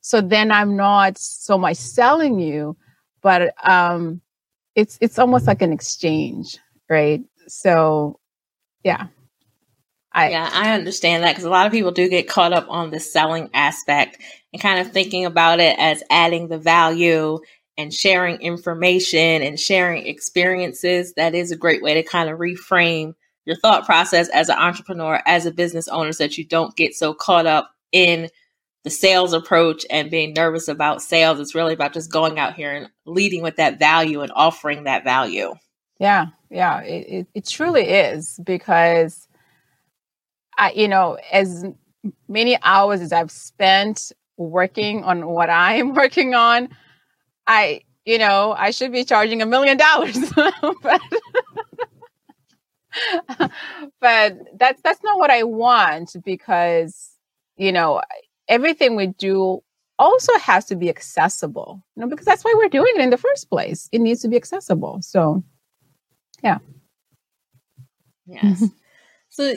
So 0.00 0.20
then 0.20 0.52
I'm 0.52 0.76
not 0.76 1.18
so 1.18 1.58
much 1.58 1.76
selling 1.76 2.38
you, 2.40 2.76
but 3.22 3.54
um, 3.68 4.20
it's 4.74 4.98
it's 5.00 5.18
almost 5.18 5.42
mm-hmm. 5.42 5.50
like 5.50 5.62
an 5.62 5.72
exchange, 5.72 6.58
right? 6.88 7.22
So, 7.48 8.18
yeah. 8.82 9.06
I, 10.12 10.30
yeah, 10.30 10.48
I 10.52 10.72
understand 10.72 11.24
that 11.24 11.32
because 11.32 11.44
a 11.44 11.50
lot 11.50 11.66
of 11.66 11.72
people 11.72 11.90
do 11.90 12.08
get 12.08 12.28
caught 12.28 12.52
up 12.52 12.66
on 12.68 12.90
the 12.90 13.00
selling 13.00 13.50
aspect 13.52 14.18
and 14.52 14.62
kind 14.62 14.78
of 14.78 14.92
thinking 14.92 15.24
about 15.24 15.58
it 15.58 15.76
as 15.78 16.04
adding 16.08 16.46
the 16.46 16.58
value 16.58 17.40
and 17.76 17.92
sharing 17.92 18.40
information 18.40 19.42
and 19.42 19.58
sharing 19.58 20.06
experiences, 20.06 21.12
that 21.14 21.34
is 21.34 21.50
a 21.50 21.56
great 21.56 21.82
way 21.82 21.94
to 21.94 22.02
kind 22.04 22.30
of 22.30 22.38
reframe 22.38 23.14
your 23.44 23.56
thought 23.56 23.84
process 23.84 24.28
as 24.28 24.48
an 24.48 24.56
entrepreneur, 24.56 25.20
as 25.26 25.46
a 25.46 25.50
business 25.50 25.88
owner, 25.88 26.12
so 26.12 26.24
that 26.24 26.38
you 26.38 26.44
don't 26.44 26.76
get 26.76 26.94
so 26.94 27.12
caught 27.12 27.46
up 27.46 27.72
in 27.90 28.30
the 28.84 28.90
sales 28.90 29.32
approach 29.32 29.84
and 29.90 30.10
being 30.10 30.34
nervous 30.34 30.68
about 30.68 31.02
sales. 31.02 31.40
It's 31.40 31.54
really 31.54 31.72
about 31.72 31.92
just 31.94 32.12
going 32.12 32.38
out 32.38 32.54
here 32.54 32.72
and 32.72 32.88
leading 33.06 33.42
with 33.42 33.56
that 33.56 33.78
value 33.78 34.20
and 34.20 34.30
offering 34.34 34.84
that 34.84 35.04
value. 35.04 35.54
Yeah, 35.98 36.26
yeah, 36.50 36.80
it, 36.82 37.06
it, 37.08 37.26
it 37.34 37.46
truly 37.48 37.84
is 37.84 38.38
because 38.44 39.26
I, 40.56 40.72
you 40.72 40.88
know, 40.88 41.18
as 41.32 41.64
many 42.28 42.58
hours 42.62 43.00
as 43.00 43.12
I've 43.12 43.30
spent 43.30 44.12
working 44.36 45.02
on 45.04 45.26
what 45.26 45.50
I'm 45.50 45.94
working 45.94 46.34
on, 46.34 46.68
I, 47.46 47.82
you 48.04 48.18
know, 48.18 48.54
I 48.56 48.70
should 48.70 48.92
be 48.92 49.04
charging 49.04 49.40
a 49.40 49.46
million 49.46 49.78
dollars. 49.78 50.18
but 50.82 51.00
but 54.00 54.38
that's 54.58 54.80
that's 54.82 55.02
not 55.02 55.18
what 55.18 55.30
I 55.30 55.42
want 55.42 56.14
because 56.24 57.10
you 57.56 57.72
know 57.72 58.02
everything 58.48 58.96
we 58.96 59.08
do 59.08 59.62
also 59.98 60.36
has 60.38 60.64
to 60.66 60.76
be 60.76 60.88
accessible. 60.88 61.82
You 61.96 62.02
know, 62.02 62.08
because 62.08 62.26
that's 62.26 62.44
why 62.44 62.54
we're 62.56 62.68
doing 62.68 62.92
it 62.96 63.00
in 63.00 63.10
the 63.10 63.16
first 63.16 63.48
place. 63.48 63.88
It 63.92 64.00
needs 64.00 64.22
to 64.22 64.28
be 64.28 64.36
accessible. 64.36 65.00
So, 65.02 65.42
yeah. 66.42 66.58
Yes. 68.26 68.64
so 69.28 69.54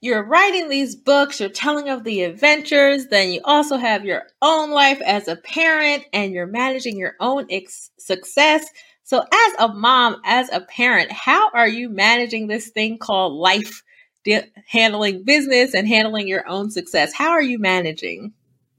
you're 0.00 0.24
writing 0.24 0.68
these 0.68 0.94
books, 0.94 1.40
you're 1.40 1.48
telling 1.48 1.88
of 1.88 2.04
the 2.04 2.24
adventures, 2.24 3.06
then 3.06 3.32
you 3.32 3.40
also 3.44 3.76
have 3.76 4.04
your 4.04 4.24
own 4.42 4.70
life 4.70 5.00
as 5.00 5.28
a 5.28 5.36
parent 5.36 6.04
and 6.12 6.32
you're 6.32 6.46
managing 6.46 6.98
your 6.98 7.14
own 7.20 7.46
ex- 7.50 7.90
success. 7.98 8.66
So, 9.04 9.20
as 9.20 9.52
a 9.58 9.68
mom, 9.68 10.20
as 10.24 10.50
a 10.50 10.60
parent, 10.60 11.12
how 11.12 11.50
are 11.52 11.68
you 11.68 11.88
managing 11.88 12.48
this 12.48 12.68
thing 12.68 12.98
called 12.98 13.34
life, 13.34 13.82
de- 14.24 14.50
handling 14.66 15.22
business 15.24 15.74
and 15.74 15.86
handling 15.86 16.28
your 16.28 16.46
own 16.48 16.70
success? 16.70 17.12
How 17.12 17.30
are 17.30 17.42
you 17.42 17.58
managing? 17.58 18.32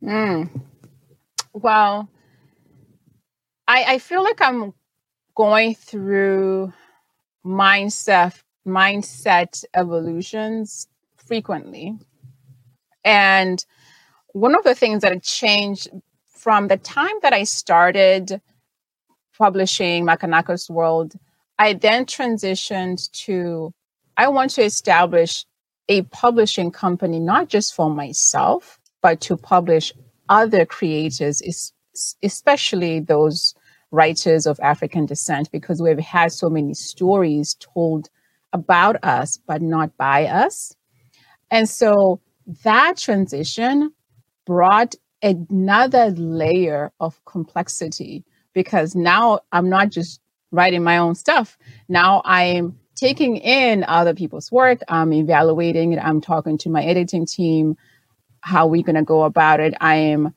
Mm. 0.03 0.49
Well, 1.53 2.09
I, 3.67 3.85
I 3.87 3.97
feel 3.99 4.23
like 4.23 4.41
I'm 4.41 4.73
going 5.35 5.75
through 5.75 6.73
mindset 7.45 8.41
mindset 8.67 9.63
evolutions 9.75 10.87
frequently. 11.17 11.95
And 13.03 13.63
one 14.33 14.55
of 14.55 14.63
the 14.63 14.75
things 14.75 15.01
that 15.03 15.21
changed 15.23 15.89
from 16.25 16.67
the 16.67 16.77
time 16.77 17.13
that 17.21 17.33
I 17.33 17.43
started 17.43 18.41
publishing 19.37 20.05
Makanaka's 20.05 20.69
World, 20.69 21.13
I 21.59 21.73
then 21.73 22.05
transitioned 22.05 23.09
to 23.25 23.73
I 24.17 24.27
want 24.27 24.51
to 24.51 24.63
establish 24.63 25.45
a 25.89 26.01
publishing 26.03 26.71
company, 26.71 27.19
not 27.19 27.49
just 27.49 27.75
for 27.75 27.89
myself, 27.89 28.79
but 29.01 29.21
to 29.21 29.37
publish 29.37 29.93
other 30.29 30.65
creators, 30.65 31.41
especially 32.23 32.99
those 32.99 33.53
writers 33.91 34.47
of 34.47 34.59
African 34.61 35.05
descent, 35.05 35.51
because 35.51 35.81
we've 35.81 35.99
had 35.99 36.31
so 36.31 36.49
many 36.49 36.73
stories 36.73 37.55
told 37.59 38.09
about 38.51 39.03
us, 39.03 39.37
but 39.47 39.61
not 39.61 39.95
by 39.97 40.25
us. 40.25 40.75
And 41.51 41.69
so 41.69 42.19
that 42.63 42.97
transition 42.97 43.91
brought 44.45 44.95
another 45.21 46.09
layer 46.11 46.91
of 46.99 47.23
complexity 47.25 48.23
because 48.53 48.95
now 48.95 49.39
I'm 49.51 49.69
not 49.69 49.89
just 49.89 50.19
writing 50.51 50.83
my 50.83 50.97
own 50.97 51.15
stuff. 51.15 51.57
Now 51.89 52.21
I'm 52.25 52.79
taking 52.95 53.37
in 53.37 53.83
other 53.83 54.13
people's 54.13 54.51
work, 54.51 54.79
I'm 54.87 55.13
evaluating 55.13 55.93
it, 55.93 55.99
I'm 55.99 56.21
talking 56.21 56.57
to 56.59 56.69
my 56.69 56.83
editing 56.83 57.25
team, 57.25 57.77
how 58.41 58.67
we're 58.67 58.83
going 58.83 58.95
to 58.95 59.03
go 59.03 59.23
about 59.23 59.59
it. 59.59 59.73
I 59.81 59.95
am 59.95 60.33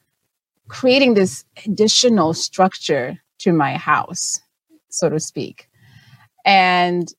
creating 0.69 1.15
this 1.15 1.45
additional 1.67 2.35
structure 2.35 3.19
to 3.39 3.53
my 3.53 3.77
house, 3.77 4.41
so 4.89 5.09
to 5.09 5.21
speak. 5.21 5.69
And 6.45 7.13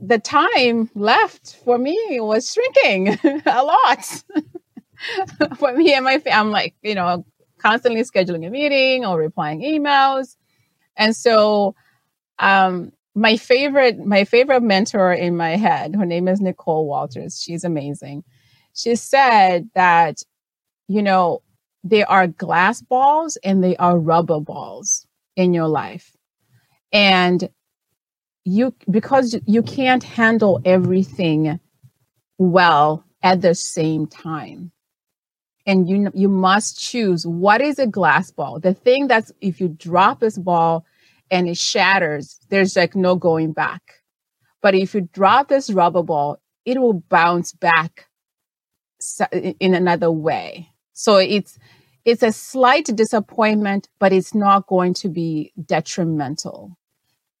the 0.00 0.18
time 0.18 0.90
left 0.94 1.56
for 1.64 1.78
me 1.78 2.18
was 2.20 2.52
shrinking 2.52 3.18
a 3.46 3.64
lot. 3.64 4.22
for 5.58 5.72
me 5.72 5.94
and 5.94 6.04
my 6.04 6.18
family, 6.18 6.32
I'm 6.32 6.50
like, 6.50 6.74
you 6.82 6.94
know, 6.94 7.24
constantly 7.58 8.02
scheduling 8.02 8.46
a 8.46 8.50
meeting 8.50 9.04
or 9.04 9.18
replying 9.18 9.60
emails. 9.60 10.36
And 10.96 11.16
so 11.16 11.74
um, 12.38 12.92
my 13.14 13.36
favorite, 13.36 13.98
my 13.98 14.24
favorite 14.24 14.62
mentor 14.62 15.12
in 15.12 15.36
my 15.36 15.56
head, 15.56 15.96
her 15.96 16.06
name 16.06 16.28
is 16.28 16.40
Nicole 16.40 16.86
Walters. 16.86 17.40
She's 17.42 17.64
amazing. 17.64 18.24
She 18.74 18.94
said 18.96 19.68
that, 19.74 20.22
you 20.88 21.02
know, 21.02 21.42
there 21.84 22.10
are 22.10 22.26
glass 22.28 22.82
balls 22.82 23.36
and 23.44 23.62
they 23.64 23.76
are 23.76 23.98
rubber 23.98 24.40
balls 24.40 25.06
in 25.36 25.54
your 25.54 25.68
life. 25.68 26.16
And 26.92 27.48
you 28.44 28.74
because 28.90 29.38
you 29.46 29.62
can't 29.62 30.02
handle 30.02 30.60
everything 30.64 31.60
well 32.38 33.04
at 33.22 33.42
the 33.42 33.54
same 33.54 34.06
time 34.06 34.72
and 35.66 35.88
you 35.88 36.10
you 36.14 36.28
must 36.28 36.78
choose 36.78 37.26
what 37.26 37.60
is 37.60 37.78
a 37.78 37.86
glass 37.86 38.30
ball 38.30 38.58
the 38.60 38.74
thing 38.74 39.08
that's 39.08 39.32
if 39.40 39.60
you 39.60 39.68
drop 39.68 40.20
this 40.20 40.38
ball 40.38 40.84
and 41.30 41.48
it 41.48 41.58
shatters 41.58 42.38
there's 42.48 42.76
like 42.76 42.94
no 42.96 43.14
going 43.16 43.52
back. 43.52 43.82
But 44.62 44.74
if 44.74 44.94
you 44.94 45.08
drop 45.12 45.48
this 45.48 45.70
rubber 45.70 46.02
ball 46.02 46.40
it 46.64 46.80
will 46.80 47.02
bounce 47.08 47.52
back 47.52 48.06
in 49.60 49.74
another 49.74 50.10
way. 50.10 50.68
So 50.92 51.16
it's 51.16 51.58
it's 52.04 52.22
a 52.22 52.32
slight 52.32 52.86
disappointment 52.94 53.88
but 53.98 54.12
it's 54.12 54.34
not 54.34 54.66
going 54.66 54.94
to 54.94 55.08
be 55.08 55.52
detrimental. 55.64 56.76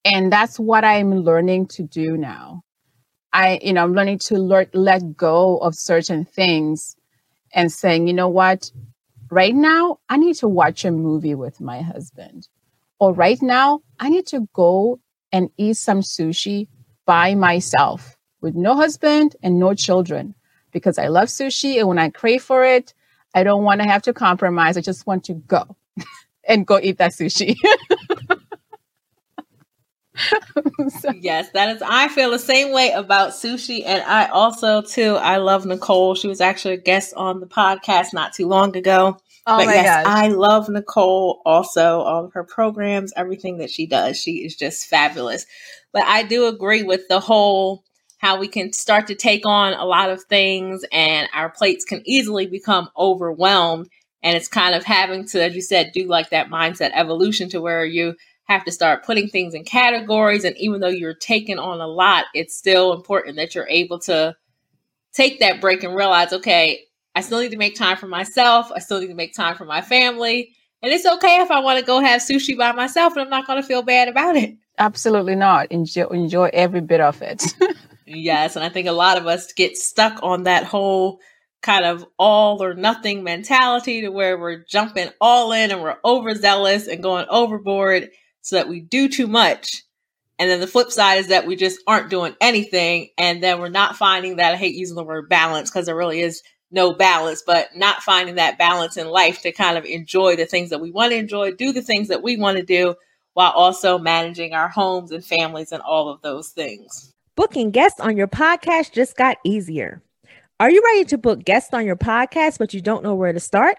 And 0.04 0.32
that's 0.32 0.58
what 0.58 0.84
i'm 0.84 1.12
learning 1.14 1.66
to 1.68 1.82
do 1.82 2.16
now. 2.16 2.62
I 3.32 3.60
you 3.62 3.72
know 3.72 3.84
i'm 3.84 3.94
learning 3.94 4.18
to 4.20 4.36
learn, 4.38 4.66
let 4.72 5.16
go 5.16 5.58
of 5.58 5.74
certain 5.74 6.24
things 6.24 6.96
and 7.52 7.70
saying 7.72 8.06
you 8.06 8.14
know 8.14 8.28
what? 8.28 8.70
Right 9.30 9.54
now 9.54 9.98
i 10.08 10.16
need 10.16 10.36
to 10.36 10.48
watch 10.48 10.84
a 10.84 10.90
movie 10.90 11.34
with 11.34 11.60
my 11.60 11.82
husband 11.82 12.48
or 13.00 13.12
right 13.14 13.40
now 13.42 13.80
i 14.00 14.08
need 14.08 14.26
to 14.26 14.46
go 14.54 14.98
and 15.32 15.50
eat 15.58 15.76
some 15.76 16.00
sushi 16.02 16.68
by 17.06 17.34
myself 17.34 18.16
with 18.40 18.54
no 18.54 18.74
husband 18.76 19.34
and 19.42 19.58
no 19.58 19.74
children 19.74 20.34
because 20.72 20.98
i 20.98 21.08
love 21.08 21.28
sushi 21.28 21.78
and 21.78 21.88
when 21.88 21.98
i 21.98 22.08
crave 22.10 22.42
for 22.42 22.64
it 22.64 22.94
i 23.34 23.42
don't 23.42 23.64
want 23.64 23.80
to 23.80 23.88
have 23.88 24.02
to 24.02 24.12
compromise 24.12 24.76
i 24.76 24.80
just 24.80 25.06
want 25.06 25.24
to 25.24 25.34
go 25.34 25.76
and 26.48 26.66
go 26.66 26.78
eat 26.82 26.98
that 26.98 27.12
sushi 27.12 27.56
so. 31.00 31.10
Yes, 31.12 31.50
that 31.52 31.74
is. 31.76 31.82
I 31.82 32.08
feel 32.08 32.30
the 32.30 32.38
same 32.38 32.72
way 32.72 32.90
about 32.92 33.30
sushi, 33.30 33.82
and 33.86 34.02
I 34.02 34.26
also 34.28 34.82
too. 34.82 35.16
I 35.16 35.38
love 35.38 35.66
Nicole. 35.66 36.14
She 36.14 36.28
was 36.28 36.40
actually 36.40 36.74
a 36.74 36.80
guest 36.80 37.14
on 37.16 37.40
the 37.40 37.46
podcast 37.46 38.12
not 38.12 38.32
too 38.34 38.46
long 38.46 38.76
ago. 38.76 39.18
Oh 39.46 39.56
but 39.58 39.66
my 39.66 39.74
yes, 39.74 40.06
gosh. 40.06 40.06
I 40.06 40.28
love 40.28 40.68
Nicole. 40.68 41.42
Also, 41.44 42.00
all 42.00 42.26
of 42.26 42.32
her 42.34 42.44
programs, 42.44 43.12
everything 43.16 43.58
that 43.58 43.70
she 43.70 43.86
does, 43.86 44.20
she 44.20 44.44
is 44.44 44.56
just 44.56 44.86
fabulous. 44.86 45.46
But 45.92 46.04
I 46.06 46.22
do 46.22 46.46
agree 46.46 46.82
with 46.82 47.08
the 47.08 47.20
whole 47.20 47.84
how 48.18 48.38
we 48.38 48.48
can 48.48 48.72
start 48.72 49.06
to 49.06 49.14
take 49.14 49.46
on 49.46 49.72
a 49.72 49.84
lot 49.86 50.10
of 50.10 50.22
things, 50.24 50.84
and 50.92 51.28
our 51.34 51.48
plates 51.48 51.84
can 51.86 52.02
easily 52.04 52.46
become 52.46 52.88
overwhelmed. 52.96 53.88
And 54.22 54.36
it's 54.36 54.48
kind 54.48 54.74
of 54.74 54.84
having 54.84 55.26
to, 55.28 55.42
as 55.42 55.54
you 55.54 55.62
said, 55.62 55.92
do 55.94 56.06
like 56.06 56.28
that 56.30 56.50
mindset 56.50 56.90
evolution 56.92 57.48
to 57.50 57.60
where 57.62 57.86
you 57.86 58.14
have 58.44 58.64
to 58.64 58.72
start 58.72 59.04
putting 59.04 59.28
things 59.28 59.54
in 59.54 59.64
categories. 59.64 60.44
And 60.44 60.56
even 60.58 60.80
though 60.80 60.88
you're 60.88 61.14
taking 61.14 61.58
on 61.58 61.80
a 61.80 61.86
lot, 61.86 62.26
it's 62.34 62.54
still 62.54 62.92
important 62.92 63.36
that 63.36 63.54
you're 63.54 63.68
able 63.68 63.98
to 64.00 64.36
take 65.14 65.40
that 65.40 65.60
break 65.60 65.82
and 65.82 65.94
realize, 65.94 66.32
okay, 66.34 66.80
I 67.20 67.22
still 67.22 67.42
need 67.42 67.50
to 67.50 67.58
make 67.58 67.74
time 67.74 67.98
for 67.98 68.06
myself. 68.06 68.72
I 68.74 68.78
still 68.78 68.98
need 68.98 69.08
to 69.08 69.14
make 69.14 69.34
time 69.34 69.54
for 69.54 69.66
my 69.66 69.82
family. 69.82 70.54
And 70.80 70.90
it's 70.90 71.04
okay 71.04 71.42
if 71.42 71.50
I 71.50 71.60
want 71.60 71.78
to 71.78 71.84
go 71.84 72.00
have 72.00 72.22
sushi 72.22 72.56
by 72.56 72.72
myself 72.72 73.12
and 73.12 73.20
I'm 73.20 73.28
not 73.28 73.46
going 73.46 73.60
to 73.60 73.68
feel 73.68 73.82
bad 73.82 74.08
about 74.08 74.36
it. 74.36 74.56
Absolutely 74.78 75.34
not. 75.34 75.70
Enjoy, 75.70 76.06
enjoy 76.06 76.48
every 76.54 76.80
bit 76.80 77.02
of 77.02 77.20
it. 77.20 77.44
yes. 78.06 78.56
And 78.56 78.64
I 78.64 78.70
think 78.70 78.88
a 78.88 78.92
lot 78.92 79.18
of 79.18 79.26
us 79.26 79.52
get 79.52 79.76
stuck 79.76 80.18
on 80.22 80.44
that 80.44 80.64
whole 80.64 81.20
kind 81.60 81.84
of 81.84 82.06
all 82.18 82.62
or 82.62 82.72
nothing 82.72 83.22
mentality 83.22 84.00
to 84.00 84.08
where 84.08 84.38
we're 84.38 84.64
jumping 84.64 85.10
all 85.20 85.52
in 85.52 85.70
and 85.70 85.82
we're 85.82 85.98
overzealous 86.02 86.88
and 86.88 87.02
going 87.02 87.26
overboard 87.28 88.08
so 88.40 88.56
that 88.56 88.66
we 88.66 88.80
do 88.80 89.10
too 89.10 89.26
much. 89.26 89.82
And 90.38 90.48
then 90.48 90.60
the 90.60 90.66
flip 90.66 90.90
side 90.90 91.18
is 91.18 91.28
that 91.28 91.46
we 91.46 91.54
just 91.54 91.82
aren't 91.86 92.08
doing 92.08 92.34
anything. 92.40 93.10
And 93.18 93.42
then 93.42 93.60
we're 93.60 93.68
not 93.68 93.96
finding 93.96 94.36
that, 94.36 94.54
I 94.54 94.56
hate 94.56 94.74
using 94.74 94.96
the 94.96 95.04
word 95.04 95.28
balance 95.28 95.70
because 95.70 95.84
there 95.84 95.94
really 95.94 96.22
is 96.22 96.42
no 96.70 96.92
balance, 96.92 97.42
but 97.44 97.76
not 97.76 98.02
finding 98.02 98.36
that 98.36 98.58
balance 98.58 98.96
in 98.96 99.08
life 99.08 99.42
to 99.42 99.52
kind 99.52 99.76
of 99.76 99.84
enjoy 99.84 100.36
the 100.36 100.46
things 100.46 100.70
that 100.70 100.80
we 100.80 100.90
want 100.90 101.12
to 101.12 101.18
enjoy, 101.18 101.52
do 101.52 101.72
the 101.72 101.82
things 101.82 102.08
that 102.08 102.22
we 102.22 102.36
want 102.36 102.56
to 102.56 102.62
do, 102.62 102.94
while 103.34 103.52
also 103.52 103.98
managing 103.98 104.52
our 104.52 104.68
homes 104.68 105.12
and 105.12 105.24
families 105.24 105.72
and 105.72 105.82
all 105.82 106.08
of 106.08 106.20
those 106.22 106.48
things. 106.50 107.12
Booking 107.36 107.70
guests 107.70 108.00
on 108.00 108.16
your 108.16 108.28
podcast 108.28 108.92
just 108.92 109.16
got 109.16 109.38
easier. 109.44 110.02
Are 110.58 110.70
you 110.70 110.82
ready 110.84 111.06
to 111.06 111.18
book 111.18 111.44
guests 111.44 111.72
on 111.72 111.86
your 111.86 111.96
podcast, 111.96 112.58
but 112.58 112.74
you 112.74 112.80
don't 112.80 113.02
know 113.02 113.14
where 113.14 113.32
to 113.32 113.40
start? 113.40 113.78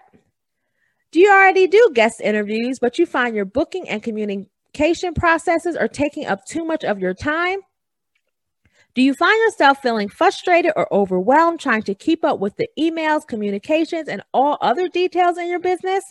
Do 1.12 1.20
you 1.20 1.30
already 1.30 1.66
do 1.66 1.90
guest 1.94 2.20
interviews, 2.20 2.78
but 2.80 2.98
you 2.98 3.06
find 3.06 3.36
your 3.36 3.44
booking 3.44 3.88
and 3.88 4.02
communication 4.02 5.14
processes 5.14 5.76
are 5.76 5.86
taking 5.86 6.26
up 6.26 6.44
too 6.44 6.64
much 6.64 6.82
of 6.82 6.98
your 6.98 7.14
time? 7.14 7.60
Do 8.94 9.00
you 9.00 9.14
find 9.14 9.38
yourself 9.46 9.80
feeling 9.80 10.08
frustrated 10.08 10.72
or 10.76 10.92
overwhelmed 10.92 11.60
trying 11.60 11.82
to 11.84 11.94
keep 11.94 12.24
up 12.24 12.40
with 12.40 12.56
the 12.56 12.68
emails, 12.78 13.26
communications, 13.26 14.06
and 14.08 14.22
all 14.34 14.58
other 14.60 14.88
details 14.88 15.38
in 15.38 15.48
your 15.48 15.60
business? 15.60 16.04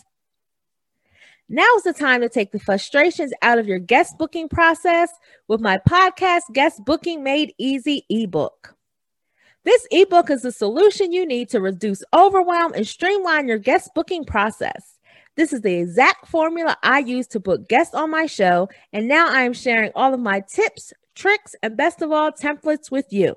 Now 1.48 1.68
is 1.76 1.84
the 1.84 1.92
time 1.92 2.22
to 2.22 2.28
take 2.28 2.50
the 2.50 2.58
frustrations 2.58 3.32
out 3.42 3.58
of 3.58 3.68
your 3.68 3.78
guest 3.78 4.18
booking 4.18 4.48
process 4.48 5.10
with 5.46 5.60
my 5.60 5.78
podcast, 5.88 6.42
Guest 6.52 6.84
Booking 6.84 7.22
Made 7.22 7.54
Easy 7.58 8.04
ebook. 8.08 8.74
This 9.64 9.86
ebook 9.92 10.28
is 10.30 10.42
the 10.42 10.50
solution 10.50 11.12
you 11.12 11.24
need 11.24 11.50
to 11.50 11.60
reduce 11.60 12.02
overwhelm 12.12 12.72
and 12.74 12.86
streamline 12.86 13.46
your 13.46 13.58
guest 13.58 13.90
booking 13.94 14.24
process. 14.24 14.98
This 15.36 15.52
is 15.52 15.60
the 15.60 15.74
exact 15.74 16.26
formula 16.26 16.76
I 16.82 16.98
use 16.98 17.28
to 17.28 17.40
book 17.40 17.68
guests 17.68 17.94
on 17.94 18.10
my 18.10 18.26
show, 18.26 18.68
and 18.92 19.06
now 19.06 19.28
I 19.28 19.42
am 19.42 19.52
sharing 19.52 19.92
all 19.94 20.12
of 20.12 20.20
my 20.20 20.40
tips, 20.40 20.92
tricks, 21.14 21.54
and 21.62 21.76
best 21.76 22.02
of 22.02 22.12
all, 22.12 22.32
templates 22.32 22.90
with 22.90 23.12
you. 23.12 23.34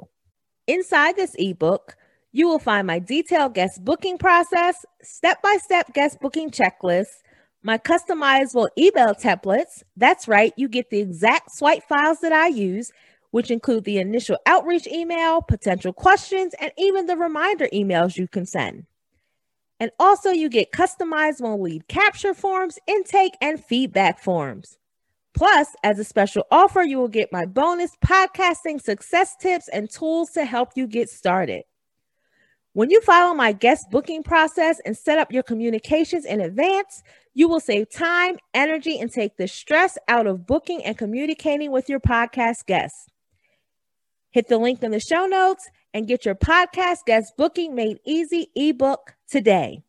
Inside 0.68 1.16
this 1.16 1.36
ebook, 1.38 1.96
you 2.32 2.48
will 2.48 2.60
find 2.60 2.88
my 2.88 3.00
detailed 3.00 3.54
guest 3.54 3.84
booking 3.86 4.18
process, 4.18 4.86
step 5.02 5.42
by 5.42 5.58
step 5.62 5.94
guest 5.94 6.20
booking 6.20 6.50
checklist, 6.52 7.22
my 7.64 7.78
customizable 7.78 8.68
email 8.78 9.14
templates. 9.14 9.84
That's 9.96 10.28
right, 10.28 10.54
you 10.58 10.68
get 10.68 10.90
the 10.90 11.00
exact 11.00 11.52
swipe 11.56 11.84
files 11.84 12.20
that 12.20 12.32
I 12.34 12.48
use, 12.48 12.92
which 13.32 13.52
include 13.52 13.84
the 13.84 13.98
initial 14.00 14.38
outreach 14.46 14.88
email, 14.88 15.42
potential 15.42 15.94
questions, 15.94 16.54
and 16.60 16.72
even 16.78 17.06
the 17.06 17.18
reminder 17.18 17.68
emails 17.74 18.18
you 18.18 18.28
can 18.28 18.46
send. 18.46 18.86
And 19.80 19.92
also, 20.00 20.30
you 20.30 20.48
get 20.48 20.72
customizable 20.72 21.60
lead 21.60 21.88
capture 21.88 22.34
forms, 22.34 22.80
intake, 22.88 23.34
and 23.42 23.64
feedback 23.64 24.20
forms. 24.20 24.78
Plus, 25.36 25.68
as 25.84 26.00
a 26.00 26.04
special 26.04 26.44
offer, 26.50 26.82
you 26.82 26.98
will 26.98 27.10
get 27.10 27.32
my 27.32 27.46
bonus 27.46 27.92
podcasting 27.98 28.82
success 28.82 29.36
tips 29.36 29.68
and 29.68 29.90
tools 29.90 30.32
to 30.32 30.46
help 30.46 30.70
you 30.76 30.88
get 30.88 31.10
started. 31.10 31.64
When 32.72 32.90
you 32.90 33.02
follow 33.02 33.34
my 33.34 33.52
guest 33.52 33.90
booking 33.92 34.24
process 34.24 34.80
and 34.86 34.98
set 34.98 35.18
up 35.18 35.32
your 35.32 35.44
communications 35.44 36.26
in 36.26 36.42
advance, 36.42 37.04
you 37.34 37.50
will 37.50 37.60
save 37.60 37.90
time, 37.90 38.38
energy, 38.54 39.00
and 39.00 39.12
take 39.12 39.36
the 39.38 39.48
stress 39.48 39.98
out 40.08 40.26
of 40.28 40.46
booking 40.46 40.84
and 40.84 40.98
communicating 40.98 41.72
with 41.72 41.90
your 41.90 42.00
podcast 42.00 42.66
guests. 42.66 43.08
Hit 44.32 44.48
the 44.48 44.58
link 44.58 44.84
in 44.84 44.92
the 44.92 45.00
show 45.00 45.26
notes 45.26 45.70
and 45.94 46.08
get 46.08 46.26
your 46.26 46.36
podcast 46.36 47.00
guest 47.06 47.34
booking 47.38 47.76
made 47.76 48.00
easy 48.06 48.48
ebook 48.56 49.16
today. 49.30 49.84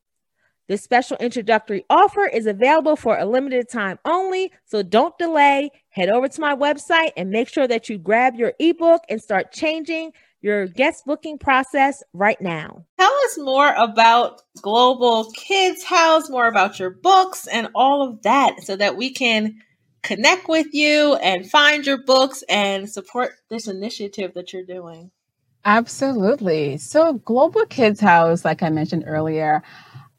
This 0.68 0.82
special 0.82 1.16
introductory 1.18 1.84
offer 1.88 2.26
is 2.26 2.46
available 2.46 2.96
for 2.96 3.16
a 3.16 3.24
limited 3.24 3.68
time 3.68 4.00
only, 4.04 4.50
so 4.64 4.82
don't 4.82 5.16
delay. 5.16 5.70
Head 5.90 6.08
over 6.08 6.26
to 6.26 6.40
my 6.40 6.56
website 6.56 7.12
and 7.16 7.30
make 7.30 7.48
sure 7.48 7.68
that 7.68 7.88
you 7.88 7.98
grab 7.98 8.34
your 8.34 8.52
ebook 8.58 9.02
and 9.08 9.22
start 9.22 9.52
changing 9.52 10.12
your 10.40 10.66
guest 10.66 11.04
booking 11.06 11.38
process 11.38 12.02
right 12.12 12.40
now. 12.40 12.84
Tell 12.98 13.12
us 13.26 13.38
more 13.38 13.74
about 13.74 14.42
Global 14.60 15.30
Kids 15.32 15.84
House, 15.84 16.28
more 16.28 16.48
about 16.48 16.80
your 16.80 16.90
books 16.90 17.46
and 17.46 17.68
all 17.76 18.02
of 18.02 18.22
that 18.22 18.62
so 18.64 18.74
that 18.74 18.96
we 18.96 19.12
can 19.12 19.60
connect 20.02 20.48
with 20.48 20.66
you 20.72 21.14
and 21.16 21.48
find 21.48 21.86
your 21.86 21.98
books 21.98 22.42
and 22.48 22.90
support 22.90 23.32
this 23.50 23.68
initiative 23.68 24.34
that 24.34 24.52
you're 24.52 24.64
doing. 24.64 25.12
Absolutely. 25.64 26.76
So, 26.78 27.14
Global 27.14 27.66
Kids 27.66 28.00
House, 28.00 28.44
like 28.44 28.62
I 28.62 28.70
mentioned 28.70 29.02
earlier, 29.06 29.64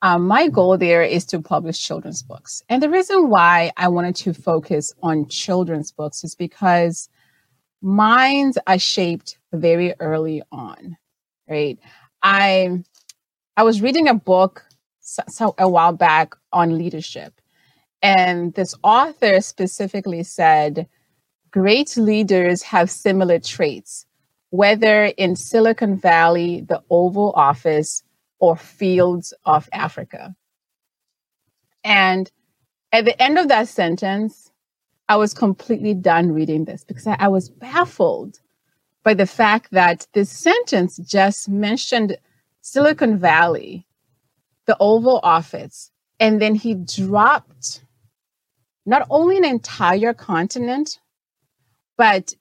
um, 0.02 0.28
my 0.28 0.48
goal 0.48 0.78
there 0.78 1.02
is 1.04 1.26
to 1.28 1.42
publish 1.42 1.80
children's 1.80 2.22
books. 2.22 2.64
And 2.70 2.82
the 2.82 2.90
reason 2.90 3.30
why 3.30 3.72
I 3.78 3.88
wanted 3.88 4.16
to 4.18 4.34
focus 4.34 4.94
on 5.02 5.28
children's 5.28 5.92
books 5.92 6.24
is 6.24 6.36
because 6.36 7.10
minds 7.82 8.58
are 8.68 8.80
shaped 8.80 9.38
very 9.54 9.94
early 10.00 10.42
on, 10.52 10.98
right? 11.50 11.80
I 12.22 12.84
I 13.56 13.64
was 13.64 13.82
reading 13.82 14.08
a 14.08 14.14
book 14.14 14.64
so, 15.00 15.24
so 15.28 15.56
a 15.58 15.68
while 15.70 15.94
back 15.94 16.36
on 16.54 16.78
leadership, 16.78 17.34
and 18.02 18.54
this 18.54 18.76
author 18.84 19.42
specifically 19.42 20.24
said, 20.24 20.88
"Great 21.52 21.98
leaders 21.98 22.62
have 22.64 22.92
similar 22.92 23.40
traits, 23.40 24.06
whether 24.52 25.06
in 25.06 25.36
Silicon 25.36 25.98
Valley, 25.98 26.62
the 26.62 26.84
Oval 26.90 27.34
Office, 27.36 28.04
or 28.40 28.56
fields 28.56 29.34
of 29.46 29.70
Africa." 29.72 30.36
And 31.84 32.32
at 32.92 33.06
the 33.06 33.22
end 33.22 33.38
of 33.38 33.48
that 33.48 33.68
sentence, 33.68 34.52
I 35.10 35.16
was 35.16 35.34
completely 35.34 35.94
done 35.94 36.32
reading 36.32 36.66
this 36.66 36.84
because 36.84 37.08
I, 37.08 37.28
was 37.30 37.50
baffled 37.50 38.40
by 39.04 39.14
the 39.14 39.26
fact 39.26 39.72
that 39.72 40.06
this 40.14 40.30
sentence 40.30 40.98
just 40.98 41.48
mentioned 41.48 42.18
Silicon 42.62 43.18
Valley, 43.18 43.88
the 44.66 44.76
Oval 44.82 45.22
Office, 45.24 45.92
and 46.20 46.42
then 46.42 46.56
he 46.56 46.74
dropped 46.74 47.84
not 48.86 49.08
only 49.10 49.38
an 49.38 49.46
entire 49.46 50.14
continent, 50.14 51.00
but 51.98 52.34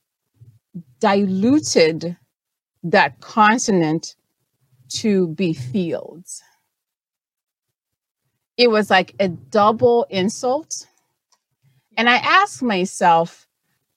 diluted 0.98 2.16
that 2.82 3.20
continent 3.20 4.16
to 4.88 5.28
be 5.28 5.52
fields. 5.52 6.42
It 8.56 8.70
was 8.70 8.90
like 8.90 9.14
a 9.20 9.28
double 9.28 10.06
insult. 10.08 10.86
And 11.96 12.08
I 12.08 12.16
asked 12.16 12.62
myself, 12.62 13.46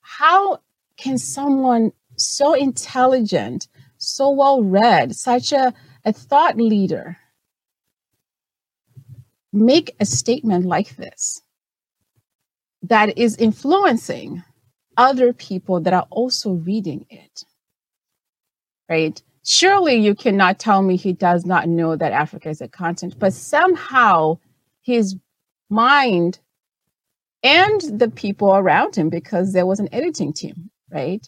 how 0.02 0.60
can 0.98 1.18
someone 1.18 1.92
so 2.18 2.54
intelligent, 2.54 3.68
so 3.98 4.30
well 4.30 4.64
read, 4.64 5.16
such 5.16 5.52
a, 5.52 5.74
a 6.06 6.12
thought 6.12 6.58
leader, 6.58 7.18
make 9.52 9.96
a 10.00 10.06
statement 10.06 10.66
like 10.66 10.96
this 10.96 11.42
that 12.84 13.18
is 13.18 13.36
influencing 13.38 14.44
other 14.98 15.34
people 15.34 15.80
that 15.82 15.94
are 15.94 16.08
also 16.10 16.52
reading 16.52 17.06
it. 17.10 17.44
Right? 18.90 19.22
Surely 19.50 19.96
you 19.96 20.14
cannot 20.14 20.60
tell 20.60 20.84
me 20.84 20.96
he 20.96 21.14
does 21.14 21.44
not 21.44 21.68
know 21.68 21.96
that 21.96 22.12
Africa 22.12 22.50
is 22.50 22.62
a 22.62 22.68
continent, 22.68 23.20
but 23.20 23.34
somehow 23.34 24.38
his 24.82 25.16
mind 25.70 26.38
and 27.42 27.82
the 28.00 28.10
people 28.10 28.56
around 28.56 28.96
him, 28.96 29.10
because 29.10 29.54
there 29.54 29.66
was 29.66 29.80
an 29.80 29.90
editing 29.92 30.34
team, 30.34 30.70
right? 30.92 31.28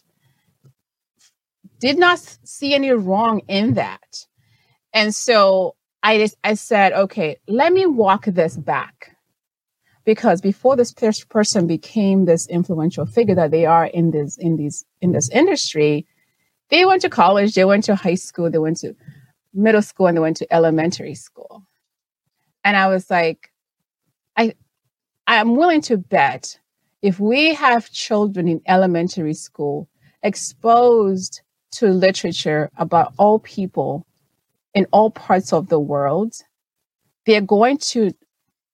did 1.82 1.98
not 1.98 2.20
see 2.44 2.74
any 2.74 2.92
wrong 2.92 3.40
in 3.48 3.74
that. 3.74 4.24
And 4.94 5.12
so 5.12 5.74
I 6.00 6.16
just, 6.16 6.36
I 6.44 6.54
said, 6.54 6.92
okay, 6.92 7.38
let 7.48 7.72
me 7.72 7.86
walk 7.86 8.26
this 8.26 8.56
back. 8.56 9.16
Because 10.04 10.40
before 10.40 10.76
this 10.76 10.92
person 10.92 11.66
became 11.66 12.24
this 12.24 12.48
influential 12.48 13.04
figure 13.04 13.34
that 13.34 13.50
they 13.50 13.66
are 13.66 13.86
in 13.86 14.12
this 14.12 14.36
in 14.36 14.56
these 14.56 14.84
in 15.00 15.12
this 15.12 15.28
industry, 15.30 16.06
they 16.72 16.86
went 16.86 17.02
to 17.02 17.10
college, 17.10 17.54
they 17.54 17.66
went 17.66 17.84
to 17.84 17.94
high 17.94 18.14
school, 18.14 18.50
they 18.50 18.58
went 18.58 18.78
to 18.78 18.96
middle 19.52 19.82
school, 19.82 20.06
and 20.06 20.16
they 20.16 20.22
went 20.22 20.38
to 20.38 20.52
elementary 20.52 21.14
school. 21.14 21.62
And 22.64 22.76
I 22.76 22.88
was 22.88 23.10
like, 23.10 23.52
I 24.36 24.54
I'm 25.26 25.54
willing 25.54 25.82
to 25.82 25.98
bet 25.98 26.58
if 27.02 27.20
we 27.20 27.52
have 27.54 27.90
children 27.90 28.48
in 28.48 28.62
elementary 28.66 29.34
school 29.34 29.88
exposed 30.22 31.42
to 31.72 31.88
literature 31.88 32.70
about 32.78 33.12
all 33.18 33.38
people 33.38 34.06
in 34.72 34.86
all 34.92 35.10
parts 35.10 35.52
of 35.52 35.68
the 35.68 35.78
world, 35.78 36.32
they're 37.26 37.42
going 37.42 37.76
to 37.78 38.12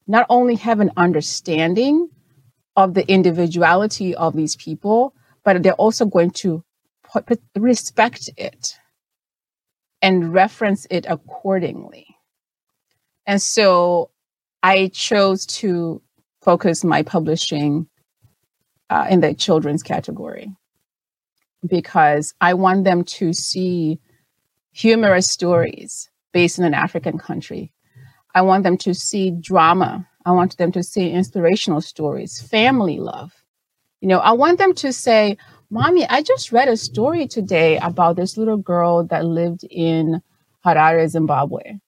not 0.07 0.25
only 0.29 0.55
have 0.55 0.79
an 0.79 0.93
understanding 0.97 2.09
of 2.77 2.95
the 2.95 3.07
individuality 3.11 4.15
of 4.15 4.37
these 4.37 4.55
people, 4.55 5.15
but 5.43 5.63
they're 5.65 5.73
also 5.73 6.07
going 6.07 6.31
to 6.31 6.63
respect 7.57 8.31
it 8.37 8.79
and 10.03 10.33
reference 10.33 10.87
it 10.91 11.07
accordingly. 11.09 12.07
And 13.27 13.43
so 13.43 14.11
I 14.63 14.89
chose 14.89 15.47
to 15.47 16.03
focus 16.43 16.85
my 16.85 17.03
publishing 17.03 17.89
uh, 18.91 19.07
in 19.11 19.21
the 19.21 19.35
children's 19.35 19.83
category 19.83 20.51
because 21.67 22.35
I 22.41 22.55
want 22.55 22.85
them 22.85 23.05
to 23.05 23.33
see 23.33 24.01
humorous 24.73 25.29
stories 25.29 26.09
based 26.33 26.59
in 26.59 26.65
an 26.65 26.75
African 26.75 27.19
country. 27.19 27.73
I 28.35 28.43
want 28.43 28.63
them 28.63 28.79
to 28.79 28.95
see 28.95 29.31
drama. 29.31 30.07
I 30.25 30.33
want 30.33 30.57
them 30.57 30.73
to 30.73 30.83
see 30.83 31.11
inspirational 31.11 31.81
stories, 31.81 32.41
family 32.41 32.99
love. 32.99 33.33
You 34.01 34.09
know, 34.09 34.19
I 34.19 34.33
want 34.33 34.59
them 34.59 34.75
to 34.75 34.93
say, 34.93 35.37
Mommy, 35.71 36.07
I 36.09 36.23
just 36.23 36.53
read 36.53 36.69
a 36.69 36.77
story 36.77 37.27
today 37.27 37.79
about 37.79 38.17
this 38.17 38.37
little 38.37 38.57
girl 38.57 39.05
that 39.05 39.25
lived 39.25 39.65
in 39.71 40.23
Harare, 40.65 41.07
Zimbabwe. 41.09 41.79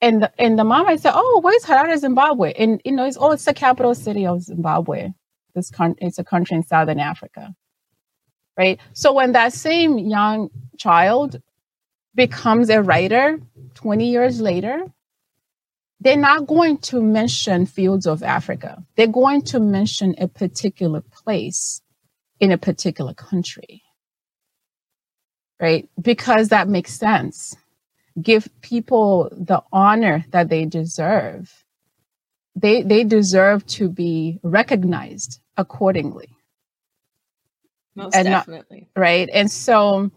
And 0.00 0.22
the, 0.22 0.32
and 0.38 0.58
the 0.58 0.64
mom, 0.64 0.86
I 0.86 0.96
said, 0.96 1.12
Oh, 1.14 1.40
where's 1.42 1.64
Harare, 1.64 1.96
Zimbabwe? 1.98 2.52
And, 2.54 2.80
you 2.84 2.92
know, 2.92 3.04
it's, 3.06 3.16
oh, 3.18 3.32
it's 3.32 3.44
the 3.44 3.54
capital 3.54 3.94
city 3.94 4.26
of 4.26 4.42
Zimbabwe. 4.42 5.10
This 5.54 5.70
con- 5.70 5.96
it's 5.98 6.18
a 6.18 6.24
country 6.24 6.56
in 6.56 6.62
Southern 6.62 7.00
Africa 7.00 7.54
right? 8.58 8.80
So 8.92 9.12
when 9.12 9.32
that 9.32 9.54
same 9.54 9.96
young 9.96 10.50
child 10.76 11.40
becomes 12.14 12.68
a 12.68 12.82
writer 12.82 13.40
20 13.74 14.10
years 14.10 14.40
later, 14.40 14.82
they're 16.00 16.16
not 16.16 16.46
going 16.46 16.78
to 16.78 17.00
mention 17.00 17.66
fields 17.66 18.06
of 18.06 18.22
Africa. 18.22 18.84
They're 18.96 19.06
going 19.06 19.42
to 19.42 19.60
mention 19.60 20.14
a 20.18 20.28
particular 20.28 21.00
place 21.00 21.80
in 22.40 22.52
a 22.52 22.58
particular 22.58 23.14
country, 23.14 23.82
right? 25.60 25.88
Because 26.00 26.48
that 26.48 26.68
makes 26.68 26.94
sense. 26.94 27.56
Give 28.20 28.48
people 28.62 29.30
the 29.32 29.62
honor 29.72 30.24
that 30.30 30.48
they 30.48 30.64
deserve. 30.64 31.64
They, 32.56 32.82
they 32.82 33.04
deserve 33.04 33.66
to 33.68 33.88
be 33.88 34.40
recognized 34.42 35.40
accordingly. 35.56 36.28
Most 37.94 38.14
and 38.14 38.26
definitely. 38.26 38.88
Not, 38.94 39.00
right. 39.00 39.28
And 39.32 39.50
so 39.50 40.10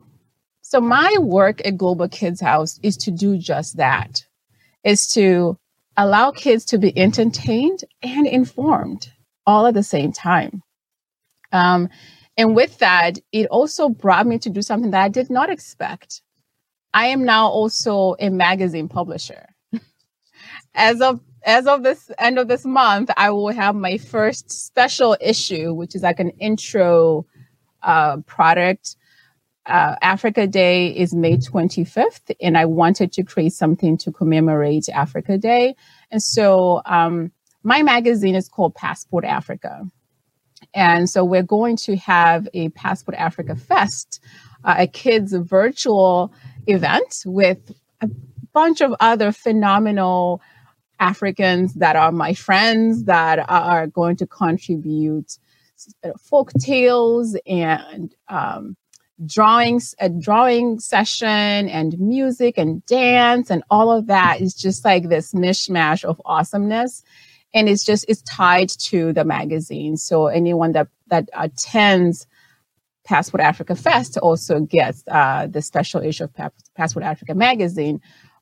So 0.61 0.79
my 0.79 1.17
work 1.19 1.61
at 1.65 1.77
Global 1.77 2.07
Kids 2.07 2.39
House 2.39 2.79
is 2.81 2.95
to 2.97 3.11
do 3.11 3.37
just 3.37 3.77
that, 3.77 4.25
is 4.83 5.07
to 5.13 5.57
allow 5.97 6.31
kids 6.31 6.65
to 6.65 6.77
be 6.77 6.97
entertained 6.97 7.83
and 8.01 8.25
informed 8.25 9.11
all 9.45 9.67
at 9.67 9.73
the 9.73 9.83
same 9.83 10.13
time. 10.13 10.63
Um, 11.51 11.89
and 12.37 12.55
with 12.55 12.79
that, 12.79 13.19
it 13.31 13.47
also 13.47 13.89
brought 13.89 14.25
me 14.25 14.39
to 14.39 14.49
do 14.49 14.61
something 14.61 14.91
that 14.91 15.03
I 15.03 15.09
did 15.09 15.29
not 15.29 15.49
expect. 15.49 16.21
I 16.93 17.07
am 17.07 17.23
now 17.23 17.47
also 17.47 18.15
a 18.19 18.29
magazine 18.29 18.87
publisher. 18.87 19.47
as 20.75 21.01
of 21.01 21.19
as 21.43 21.65
of 21.65 21.81
this 21.81 22.11
end 22.19 22.37
of 22.37 22.47
this 22.47 22.65
month, 22.65 23.09
I 23.17 23.31
will 23.31 23.49
have 23.49 23.75
my 23.75 23.97
first 23.97 24.51
special 24.51 25.17
issue, 25.19 25.73
which 25.73 25.95
is 25.95 26.03
like 26.03 26.19
an 26.19 26.29
intro 26.31 27.25
uh, 27.81 28.17
product. 28.27 28.95
Uh, 29.65 29.95
Africa 30.01 30.47
Day 30.47 30.87
is 30.87 31.13
May 31.13 31.37
25th, 31.37 32.35
and 32.41 32.57
I 32.57 32.65
wanted 32.65 33.11
to 33.13 33.23
create 33.23 33.53
something 33.53 33.97
to 33.97 34.11
commemorate 34.11 34.89
Africa 34.89 35.37
Day. 35.37 35.75
And 36.11 36.21
so 36.21 36.81
um, 36.85 37.31
my 37.63 37.83
magazine 37.83 38.35
is 38.35 38.47
called 38.47 38.75
Passport 38.75 39.23
Africa. 39.23 39.83
And 40.73 41.09
so 41.09 41.25
we're 41.25 41.43
going 41.43 41.77
to 41.77 41.95
have 41.97 42.47
a 42.53 42.69
Passport 42.69 43.15
Africa 43.17 43.55
Fest, 43.55 44.21
uh, 44.63 44.75
a 44.79 44.87
kids 44.87 45.33
virtual 45.33 46.33
event 46.67 47.23
with 47.25 47.71
a 48.01 48.09
bunch 48.53 48.81
of 48.81 48.93
other 48.99 49.31
phenomenal 49.31 50.41
Africans 50.99 51.73
that 51.75 51.95
are 51.95 52.11
my 52.11 52.33
friends 52.33 53.05
that 53.05 53.43
are 53.49 53.87
going 53.87 54.15
to 54.17 54.27
contribute 54.27 55.37
folk 56.19 56.51
tales 56.59 57.35
and 57.47 58.13
um, 58.29 58.77
drawings, 59.25 59.95
a 59.99 60.09
drawing 60.09 60.79
session 60.79 61.27
and 61.27 61.99
music 61.99 62.57
and 62.57 62.85
dance 62.85 63.49
and 63.49 63.63
all 63.69 63.91
of 63.91 64.07
that 64.07 64.41
is 64.41 64.53
just 64.53 64.85
like 64.85 65.09
this 65.09 65.33
mishmash 65.33 66.03
of 66.03 66.21
awesomeness. 66.25 67.03
And 67.53 67.67
it's 67.67 67.83
just, 67.83 68.05
it's 68.07 68.21
tied 68.21 68.69
to 68.69 69.13
the 69.13 69.25
magazine. 69.25 69.97
So 69.97 70.27
anyone 70.27 70.71
that, 70.71 70.87
that 71.07 71.29
attends 71.33 72.27
Passport 73.03 73.41
Africa 73.41 73.75
Fest 73.75 74.17
also 74.17 74.61
gets 74.61 75.03
uh, 75.09 75.47
the 75.47 75.61
special 75.61 76.01
issue 76.01 76.25
of 76.25 76.33
Passport 76.75 77.03
Africa 77.03 77.33
magazine. 77.33 77.99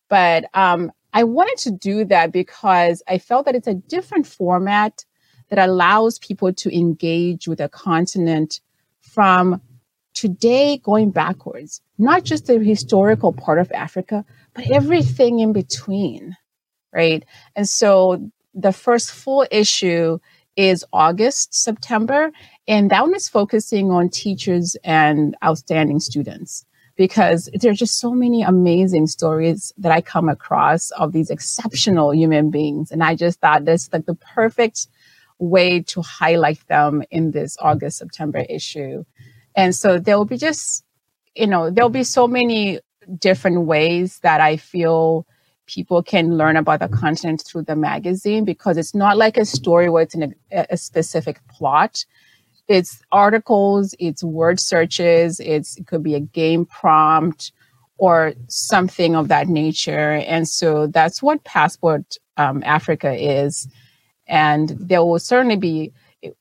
But 0.09 0.45
um, 0.53 0.91
I 1.13 1.23
wanted 1.23 1.57
to 1.59 1.71
do 1.71 2.05
that 2.05 2.31
because 2.31 3.01
I 3.07 3.17
felt 3.17 3.45
that 3.45 3.55
it's 3.55 3.67
a 3.67 3.73
different 3.73 4.27
format 4.27 5.05
that 5.49 5.59
allows 5.59 6.19
people 6.19 6.53
to 6.53 6.77
engage 6.77 7.47
with 7.47 7.59
a 7.59 7.69
continent 7.69 8.61
from 9.01 9.61
today 10.13 10.77
going 10.77 11.11
backwards, 11.11 11.81
not 11.97 12.23
just 12.23 12.47
the 12.47 12.59
historical 12.59 13.33
part 13.33 13.59
of 13.59 13.71
Africa, 13.71 14.25
but 14.53 14.69
everything 14.69 15.39
in 15.39 15.53
between, 15.53 16.35
right? 16.93 17.23
And 17.55 17.67
so 17.67 18.29
the 18.53 18.71
first 18.71 19.11
full 19.11 19.45
issue 19.51 20.19
is 20.55 20.83
August, 20.91 21.53
September, 21.53 22.31
and 22.67 22.89
that 22.91 23.01
one 23.01 23.15
is 23.15 23.29
focusing 23.29 23.91
on 23.91 24.09
teachers 24.09 24.75
and 24.83 25.35
outstanding 25.43 25.99
students 25.99 26.65
because 26.99 27.49
there 27.53 27.71
are 27.71 27.75
just 27.75 27.97
so 27.97 28.11
many 28.11 28.41
amazing 28.43 29.07
stories 29.07 29.71
that 29.77 29.89
I 29.89 30.01
come 30.01 30.27
across 30.27 30.91
of 30.91 31.13
these 31.13 31.29
exceptional 31.29 32.13
human 32.13 32.51
beings. 32.51 32.91
And 32.91 33.01
I 33.01 33.15
just 33.15 33.39
thought 33.39 33.63
this 33.63 33.89
like 33.93 34.05
the 34.05 34.15
perfect 34.15 34.87
way 35.37 35.81
to 35.83 36.01
highlight 36.01 36.59
them 36.67 37.01
in 37.09 37.31
this 37.31 37.55
August, 37.61 37.99
September 37.99 38.39
issue. 38.49 39.05
And 39.55 39.73
so 39.73 39.97
there 39.97 40.17
will 40.17 40.25
be 40.25 40.35
just, 40.35 40.83
you 41.35 41.47
know, 41.47 41.69
there'll 41.69 41.89
be 41.89 42.03
so 42.03 42.27
many 42.27 42.81
different 43.17 43.61
ways 43.61 44.19
that 44.19 44.41
I 44.41 44.57
feel 44.57 45.25
people 45.69 46.03
can 46.03 46.37
learn 46.37 46.57
about 46.57 46.79
the 46.79 46.89
content 46.89 47.43
through 47.45 47.63
the 47.63 47.75
magazine 47.75 48.43
because 48.43 48.77
it's 48.77 48.95
not 48.95 49.17
like 49.17 49.37
a 49.37 49.45
story 49.45 49.89
where 49.89 50.03
it's 50.03 50.15
in 50.15 50.35
a, 50.51 50.65
a 50.69 50.77
specific 50.77 51.39
plot 51.47 52.05
it's 52.69 53.01
articles, 53.11 53.95
it's 53.97 54.23
word 54.23 54.59
searches, 54.59 55.39
it's 55.39 55.75
it 55.77 55.87
could 55.87 56.03
be 56.03 56.13
a 56.13 56.19
game 56.19 56.65
prompt 56.65 57.51
or 57.97 58.33
something 58.47 59.15
of 59.15 59.27
that 59.27 59.47
nature. 59.47 60.23
And 60.27 60.47
so 60.47 60.87
that's 60.87 61.21
what 61.21 61.43
Passport 61.43 62.17
um, 62.37 62.63
Africa 62.63 63.11
is. 63.11 63.67
And 64.27 64.69
there 64.69 65.03
will 65.03 65.19
certainly 65.19 65.57
be 65.57 65.91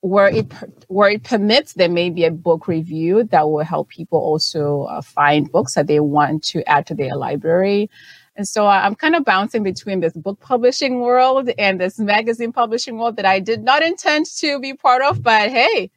where 0.00 0.28
it 0.28 0.52
where 0.88 1.08
it 1.08 1.22
permits, 1.22 1.72
there 1.72 1.88
may 1.88 2.10
be 2.10 2.24
a 2.24 2.30
book 2.30 2.68
review 2.68 3.24
that 3.24 3.48
will 3.48 3.64
help 3.64 3.88
people 3.88 4.18
also 4.18 4.82
uh, 4.82 5.00
find 5.00 5.50
books 5.50 5.74
that 5.74 5.86
they 5.86 6.00
want 6.00 6.44
to 6.44 6.62
add 6.68 6.86
to 6.88 6.94
their 6.94 7.16
library. 7.16 7.88
And 8.38 8.46
so 8.46 8.68
I'm 8.68 8.94
kind 8.94 9.16
of 9.16 9.24
bouncing 9.24 9.64
between 9.64 9.98
this 9.98 10.12
book 10.12 10.38
publishing 10.40 11.01
world 11.01 11.51
and 11.59 11.81
this 11.81 11.98
magazine 11.98 12.53
publishing 12.53 12.96
world 12.96 13.16
that 13.16 13.27
I 13.27 13.40
did 13.40 13.64
not 13.64 13.83
intend 13.83 14.27
to 14.38 14.61
be 14.61 14.74
part 14.74 15.03
of, 15.03 15.22
but 15.22 15.51
hey, 15.51 15.90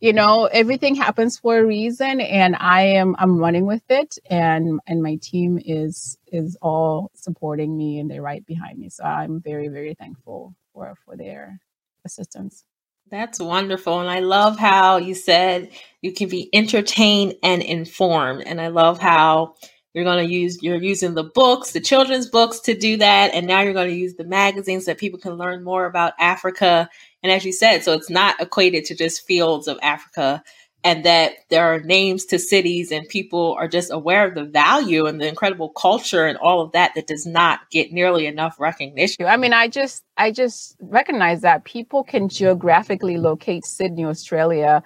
you 0.00 0.12
know 0.12 0.44
everything 0.52 0.94
happens 0.94 1.38
for 1.38 1.58
a 1.58 1.64
reason 1.64 2.20
and 2.20 2.54
i 2.60 2.82
am 2.82 3.16
i'm 3.18 3.38
running 3.38 3.64
with 3.66 3.82
it 3.88 4.18
and 4.28 4.78
and 4.86 5.02
my 5.02 5.16
team 5.22 5.58
is 5.64 6.18
is 6.26 6.56
all 6.60 7.10
supporting 7.14 7.76
me 7.76 7.98
and 7.98 8.10
they're 8.10 8.22
right 8.22 8.44
behind 8.46 8.78
me. 8.78 8.90
So 8.90 9.04
i'm 9.04 9.40
very 9.40 9.68
very 9.68 9.94
thankful 9.94 10.54
for 10.74 10.94
for 11.04 11.16
their 11.16 11.60
assistance. 12.04 12.64
That's 13.10 13.40
wonderful. 13.40 14.00
And 14.00 14.10
i 14.10 14.20
love 14.20 14.58
how 14.58 14.98
you 14.98 15.14
said 15.14 15.70
you 16.02 16.12
can 16.12 16.28
be 16.28 16.50
entertained 16.52 17.36
and 17.42 17.62
informed. 17.62 18.42
And 18.46 18.60
i 18.60 18.68
love 18.68 18.98
how 19.00 19.54
you're 19.96 20.04
going 20.04 20.24
to 20.24 20.32
use 20.32 20.62
you're 20.62 20.76
using 20.76 21.14
the 21.14 21.24
books 21.24 21.72
the 21.72 21.80
children's 21.80 22.28
books 22.28 22.60
to 22.60 22.76
do 22.76 22.96
that 22.96 23.34
and 23.34 23.48
now 23.48 23.62
you're 23.62 23.72
going 23.72 23.90
to 23.90 23.96
use 23.96 24.14
the 24.14 24.24
magazines 24.24 24.84
that 24.84 24.98
people 24.98 25.18
can 25.18 25.32
learn 25.32 25.64
more 25.64 25.86
about 25.86 26.12
africa 26.20 26.88
and 27.26 27.32
as 27.32 27.44
you 27.44 27.52
said, 27.52 27.82
so 27.82 27.92
it's 27.92 28.08
not 28.08 28.40
equated 28.40 28.84
to 28.84 28.94
just 28.94 29.26
fields 29.26 29.66
of 29.66 29.80
Africa 29.82 30.44
and 30.84 31.04
that 31.04 31.32
there 31.50 31.64
are 31.64 31.80
names 31.80 32.24
to 32.26 32.38
cities 32.38 32.92
and 32.92 33.08
people 33.08 33.56
are 33.58 33.66
just 33.66 33.90
aware 33.90 34.24
of 34.28 34.36
the 34.36 34.44
value 34.44 35.06
and 35.06 35.20
the 35.20 35.26
incredible 35.26 35.70
culture 35.70 36.24
and 36.24 36.38
all 36.38 36.60
of 36.60 36.70
that 36.70 36.94
that 36.94 37.08
does 37.08 37.26
not 37.26 37.68
get 37.72 37.90
nearly 37.90 38.26
enough 38.26 38.60
recognition. 38.60 39.26
I 39.26 39.36
mean, 39.36 39.52
I 39.52 39.66
just 39.66 40.04
I 40.16 40.30
just 40.30 40.76
recognize 40.78 41.40
that 41.40 41.64
people 41.64 42.04
can 42.04 42.28
geographically 42.28 43.16
locate 43.16 43.64
Sydney, 43.64 44.04
Australia, 44.04 44.84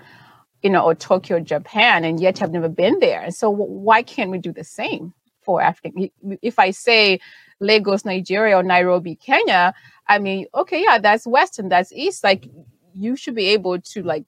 you 0.62 0.70
know, 0.70 0.84
or 0.84 0.94
Tokyo, 0.94 1.40
Japan, 1.40 2.04
and 2.04 2.20
yet 2.20 2.38
have 2.38 2.52
never 2.52 2.68
been 2.68 2.98
there. 3.00 3.22
And 3.22 3.34
so 3.34 3.50
why 3.50 4.02
can't 4.02 4.30
we 4.30 4.38
do 4.38 4.52
the 4.52 4.64
same 4.64 5.14
for 5.40 5.62
African? 5.62 6.10
If 6.42 6.58
I 6.58 6.70
say 6.70 7.20
Lagos, 7.60 8.04
Nigeria, 8.04 8.56
or 8.56 8.62
Nairobi, 8.62 9.14
Kenya, 9.14 9.74
I 10.08 10.18
mean, 10.18 10.46
okay, 10.54 10.82
yeah, 10.82 10.98
that's 10.98 11.26
west 11.26 11.58
and 11.58 11.70
that's 11.70 11.92
east. 11.92 12.24
Like 12.24 12.48
you 12.94 13.16
should 13.16 13.34
be 13.34 13.46
able 13.48 13.80
to 13.80 14.02
like 14.02 14.24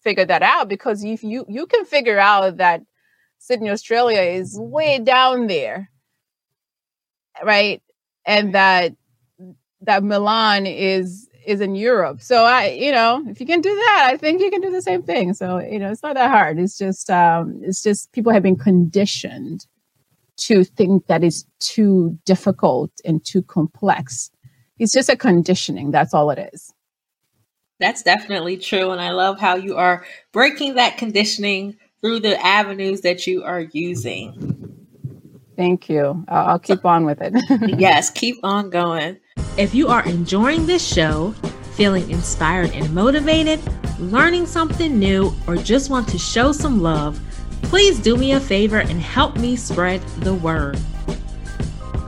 figure 0.00 0.24
that 0.24 0.42
out 0.42 0.68
because 0.68 1.02
if 1.02 1.24
you 1.24 1.44
you 1.48 1.66
can 1.66 1.84
figure 1.84 2.18
out 2.18 2.58
that 2.58 2.82
Sydney, 3.38 3.70
Australia 3.70 4.20
is 4.20 4.58
way 4.58 4.98
down 4.98 5.48
there, 5.48 5.90
right? 7.42 7.82
And 8.24 8.54
that 8.54 8.94
that 9.82 10.02
Milan 10.02 10.66
is 10.66 11.28
is 11.46 11.60
in 11.60 11.74
Europe. 11.74 12.20
So 12.22 12.44
I, 12.44 12.68
you 12.68 12.92
know, 12.92 13.24
if 13.28 13.40
you 13.40 13.46
can 13.46 13.60
do 13.60 13.74
that, 13.74 14.08
I 14.10 14.16
think 14.16 14.40
you 14.40 14.50
can 14.50 14.60
do 14.60 14.70
the 14.70 14.82
same 14.82 15.02
thing. 15.02 15.34
So, 15.34 15.58
you 15.58 15.78
know, 15.78 15.90
it's 15.90 16.02
not 16.02 16.14
that 16.14 16.30
hard. 16.30 16.58
It's 16.58 16.78
just 16.78 17.10
um 17.10 17.60
it's 17.62 17.82
just 17.82 18.12
people 18.12 18.32
have 18.32 18.42
been 18.42 18.56
conditioned 18.56 19.66
to 20.36 20.64
think 20.64 21.06
that 21.06 21.22
is 21.22 21.46
too 21.60 22.18
difficult 22.24 22.90
and 23.04 23.24
too 23.24 23.42
complex 23.42 24.30
it's 24.78 24.92
just 24.92 25.08
a 25.08 25.16
conditioning. 25.16 25.90
That's 25.90 26.14
all 26.14 26.30
it 26.30 26.50
is. 26.52 26.72
That's 27.80 28.02
definitely 28.02 28.56
true. 28.56 28.90
And 28.90 29.00
I 29.00 29.10
love 29.10 29.38
how 29.38 29.56
you 29.56 29.76
are 29.76 30.04
breaking 30.32 30.74
that 30.74 30.96
conditioning 30.96 31.76
through 32.00 32.20
the 32.20 32.44
avenues 32.44 33.02
that 33.02 33.26
you 33.26 33.44
are 33.44 33.60
using. 33.60 34.60
Thank 35.56 35.88
you. 35.88 36.24
I'll, 36.28 36.46
I'll 36.46 36.58
keep 36.58 36.84
on 36.84 37.04
with 37.04 37.18
it. 37.20 37.32
yes, 37.78 38.10
keep 38.10 38.36
on 38.42 38.70
going. 38.70 39.18
If 39.56 39.72
you 39.72 39.86
are 39.86 40.04
enjoying 40.04 40.66
this 40.66 40.84
show, 40.84 41.30
feeling 41.76 42.10
inspired 42.10 42.72
and 42.72 42.92
motivated, 42.92 43.60
learning 44.00 44.46
something 44.46 44.98
new, 44.98 45.32
or 45.46 45.54
just 45.54 45.90
want 45.90 46.08
to 46.08 46.18
show 46.18 46.50
some 46.50 46.82
love, 46.82 47.20
please 47.62 48.00
do 48.00 48.16
me 48.16 48.32
a 48.32 48.40
favor 48.40 48.78
and 48.78 49.00
help 49.00 49.36
me 49.36 49.54
spread 49.54 50.00
the 50.18 50.34
word. 50.34 50.76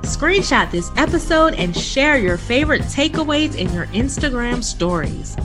Screenshot 0.02 0.72
this 0.72 0.90
episode 0.96 1.54
and 1.54 1.76
share 1.76 2.18
your 2.18 2.36
favorite 2.36 2.82
takeaways 2.82 3.54
in 3.56 3.72
your 3.72 3.86
Instagram 3.86 4.60
stories. 4.64 5.36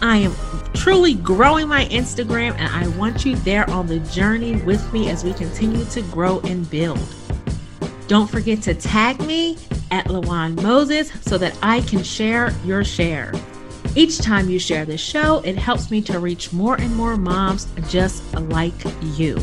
I 0.00 0.18
am 0.18 0.34
truly 0.74 1.14
growing 1.14 1.66
my 1.66 1.86
Instagram 1.86 2.54
and 2.56 2.68
I 2.72 2.86
want 2.96 3.24
you 3.24 3.34
there 3.34 3.68
on 3.68 3.88
the 3.88 3.98
journey 3.98 4.62
with 4.62 4.92
me 4.92 5.10
as 5.10 5.24
we 5.24 5.32
continue 5.32 5.84
to 5.86 6.02
grow 6.02 6.38
and 6.40 6.70
build. 6.70 7.00
Don't 8.10 8.28
forget 8.28 8.60
to 8.62 8.74
tag 8.74 9.20
me 9.20 9.56
at 9.92 10.06
Lawan 10.06 10.60
Moses 10.60 11.12
so 11.20 11.38
that 11.38 11.56
I 11.62 11.80
can 11.82 12.02
share 12.02 12.50
your 12.64 12.82
share. 12.82 13.32
Each 13.94 14.18
time 14.18 14.50
you 14.50 14.58
share 14.58 14.84
this 14.84 15.00
show, 15.00 15.38
it 15.44 15.56
helps 15.56 15.92
me 15.92 16.02
to 16.02 16.18
reach 16.18 16.52
more 16.52 16.74
and 16.74 16.92
more 16.96 17.16
moms 17.16 17.68
just 17.88 18.24
like 18.34 18.74
you. 19.16 19.38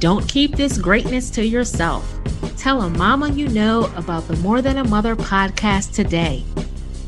Don't 0.00 0.28
keep 0.28 0.56
this 0.56 0.78
greatness 0.78 1.30
to 1.30 1.46
yourself. 1.46 2.18
Tell 2.56 2.82
a 2.82 2.90
mama 2.90 3.30
you 3.30 3.46
know 3.46 3.88
about 3.94 4.26
the 4.26 4.34
More 4.38 4.60
Than 4.60 4.78
a 4.78 4.88
Mother 4.88 5.14
podcast 5.14 5.94
today. 5.94 6.42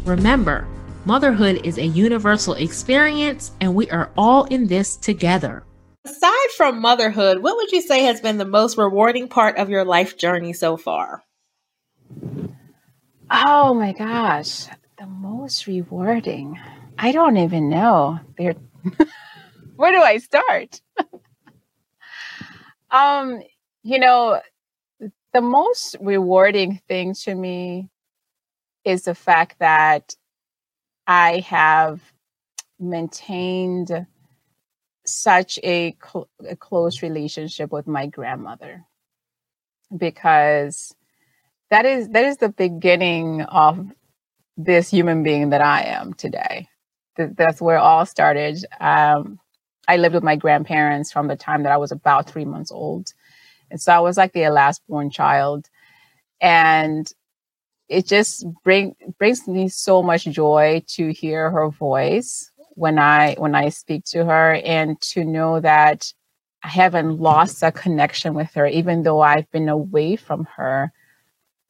Remember, 0.04 0.68
motherhood 1.06 1.66
is 1.66 1.76
a 1.78 1.86
universal 1.86 2.54
experience, 2.54 3.50
and 3.60 3.74
we 3.74 3.90
are 3.90 4.12
all 4.16 4.44
in 4.44 4.68
this 4.68 4.94
together. 4.94 5.64
Aside 6.06 6.50
from 6.56 6.80
motherhood, 6.80 7.42
what 7.42 7.56
would 7.56 7.72
you 7.72 7.82
say 7.82 8.04
has 8.04 8.20
been 8.20 8.38
the 8.38 8.44
most 8.44 8.78
rewarding 8.78 9.26
part 9.26 9.56
of 9.56 9.68
your 9.68 9.84
life 9.84 10.16
journey 10.16 10.52
so 10.52 10.76
far? 10.76 11.24
Oh 13.28 13.74
my 13.74 13.92
gosh, 13.92 14.66
the 14.98 15.06
most 15.06 15.66
rewarding. 15.66 16.60
I 16.96 17.10
don't 17.10 17.36
even 17.38 17.68
know. 17.68 18.20
There 18.38 18.54
Where 19.76 19.90
do 19.90 20.00
I 20.00 20.18
start? 20.18 20.80
um, 22.92 23.42
you 23.82 23.98
know, 23.98 24.40
the 25.32 25.40
most 25.40 25.96
rewarding 26.00 26.80
thing 26.86 27.14
to 27.24 27.34
me 27.34 27.90
is 28.84 29.02
the 29.02 29.14
fact 29.16 29.58
that 29.58 30.14
I 31.04 31.40
have 31.48 32.00
maintained 32.78 34.06
such 35.06 35.58
a, 35.62 35.96
cl- 36.02 36.28
a 36.48 36.56
close 36.56 37.02
relationship 37.02 37.72
with 37.72 37.86
my 37.86 38.06
grandmother 38.06 38.84
because 39.96 40.94
that 41.70 41.84
is 41.86 42.08
that 42.10 42.24
is 42.24 42.38
the 42.38 42.48
beginning 42.48 43.42
of 43.42 43.88
this 44.56 44.90
human 44.90 45.22
being 45.22 45.50
that 45.50 45.60
I 45.60 45.82
am 45.82 46.14
today. 46.14 46.68
Th- 47.16 47.30
that's 47.36 47.60
where 47.60 47.76
it 47.76 47.80
all 47.80 48.06
started. 48.06 48.64
Um, 48.80 49.38
I 49.88 49.96
lived 49.98 50.14
with 50.14 50.24
my 50.24 50.36
grandparents 50.36 51.12
from 51.12 51.28
the 51.28 51.36
time 51.36 51.62
that 51.64 51.72
I 51.72 51.76
was 51.76 51.92
about 51.92 52.28
three 52.30 52.44
months 52.44 52.72
old, 52.72 53.12
and 53.70 53.80
so 53.80 53.92
I 53.92 54.00
was 54.00 54.16
like 54.16 54.32
the 54.32 54.48
last 54.50 54.82
born 54.88 55.10
child, 55.10 55.68
and 56.40 57.10
it 57.88 58.06
just 58.06 58.46
bring 58.64 58.96
brings 59.18 59.46
me 59.48 59.68
so 59.68 60.02
much 60.02 60.24
joy 60.24 60.82
to 60.88 61.12
hear 61.12 61.50
her 61.50 61.70
voice 61.70 62.50
when 62.76 62.98
I 62.98 63.34
when 63.38 63.54
I 63.54 63.70
speak 63.70 64.04
to 64.06 64.24
her 64.24 64.54
and 64.64 65.00
to 65.12 65.24
know 65.24 65.60
that 65.60 66.12
I 66.62 66.68
haven't 66.68 67.18
lost 67.18 67.62
a 67.62 67.72
connection 67.72 68.34
with 68.34 68.52
her, 68.54 68.66
even 68.66 69.02
though 69.02 69.20
I've 69.22 69.50
been 69.50 69.68
away 69.68 70.16
from 70.16 70.46
her 70.56 70.92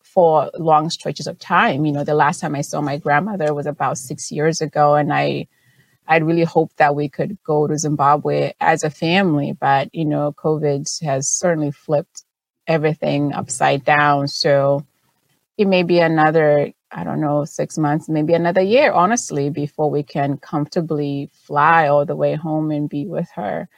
for 0.03 0.51
long 0.59 0.91
stretches 0.91 1.27
of 1.27 1.39
time. 1.39 1.85
You 1.87 1.93
know, 1.93 2.05
the 2.05 2.15
last 2.15 2.41
time 2.41 2.55
I 2.55 2.63
saw 2.63 2.81
my 2.81 2.99
grandmother 2.99 3.55
was 3.55 3.67
about 3.67 3.99
six 3.99 4.33
years 4.33 4.61
ago, 4.61 4.97
and 4.97 5.13
I 5.13 5.47
I'd 6.09 6.25
really 6.25 6.45
hoped 6.45 6.77
that 6.79 6.97
we 6.97 7.09
could 7.09 7.39
go 7.45 7.67
to 7.67 7.79
Zimbabwe 7.79 8.53
as 8.61 8.85
a 8.85 8.91
family, 8.91 9.53
but 9.53 9.95
you 9.95 10.05
know, 10.05 10.33
COVID 10.33 11.05
has 11.05 11.29
certainly 11.29 11.71
flipped 11.71 12.25
everything 12.67 13.33
upside 13.33 13.85
down. 13.85 14.29
So 14.29 14.85
it 15.57 15.67
may 15.67 15.85
be 15.85 16.01
another 16.01 16.73
I 16.97 17.05
don't 17.05 17.21
know, 17.21 17.45
six 17.45 17.77
months, 17.77 18.09
maybe 18.09 18.33
another 18.33 18.63
year, 18.63 18.91
honestly, 18.91 19.51
before 19.51 19.91
we 19.91 20.03
can 20.03 20.39
comfortably 20.39 21.29
fly 21.31 21.89
all 21.89 22.07
the 22.07 22.17
way 22.17 22.35
home 22.35 22.71
and 22.71 22.89
be 22.89 23.05
with 23.05 23.29
her. 23.35 23.69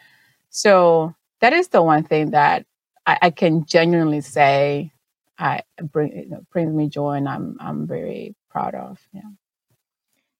So 0.50 1.16
that 1.40 1.52
is 1.52 1.66
the 1.68 1.82
one 1.82 2.04
thing 2.04 2.30
that 2.30 2.64
I, 3.04 3.18
I 3.22 3.30
can 3.30 3.66
genuinely 3.66 4.20
say 4.20 4.92
I 5.36 5.62
bring 5.82 6.16
you 6.16 6.28
know, 6.28 6.46
brings 6.52 6.72
me 6.72 6.88
joy 6.88 7.14
and 7.14 7.28
I'm 7.28 7.56
I'm 7.58 7.88
very 7.88 8.36
proud 8.50 8.76
of. 8.76 9.00
Yeah. 9.12 9.22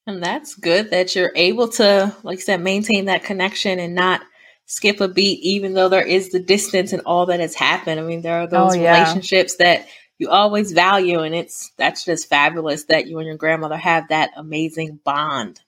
And 0.06 0.22
that's 0.22 0.54
good 0.54 0.90
that 0.90 1.16
you're 1.16 1.32
able 1.34 1.68
to, 1.68 2.14
like 2.22 2.38
I 2.38 2.42
said, 2.42 2.60
maintain 2.62 3.06
that 3.06 3.24
connection 3.24 3.80
and 3.80 3.96
not 3.96 4.22
skip 4.66 5.00
a 5.00 5.08
beat, 5.08 5.40
even 5.40 5.74
though 5.74 5.88
there 5.88 6.06
is 6.06 6.30
the 6.30 6.38
distance 6.38 6.92
and 6.92 7.02
all 7.04 7.26
that 7.26 7.40
has 7.40 7.54
happened. 7.54 7.98
I 7.98 8.04
mean, 8.04 8.22
there 8.22 8.38
are 8.38 8.42
oh, 8.42 8.46
those 8.46 8.76
oh, 8.76 8.80
yeah. 8.80 9.00
relationships 9.00 9.56
that 9.56 9.88
you 10.18 10.28
always 10.30 10.72
value 10.72 11.20
and 11.20 11.34
it's 11.34 11.72
that's 11.76 12.04
just 12.04 12.28
fabulous 12.28 12.84
that 12.84 13.06
you 13.06 13.18
and 13.18 13.26
your 13.26 13.36
grandmother 13.36 13.76
have 13.76 14.08
that 14.08 14.30
amazing 14.36 14.98
bond. 15.04 15.60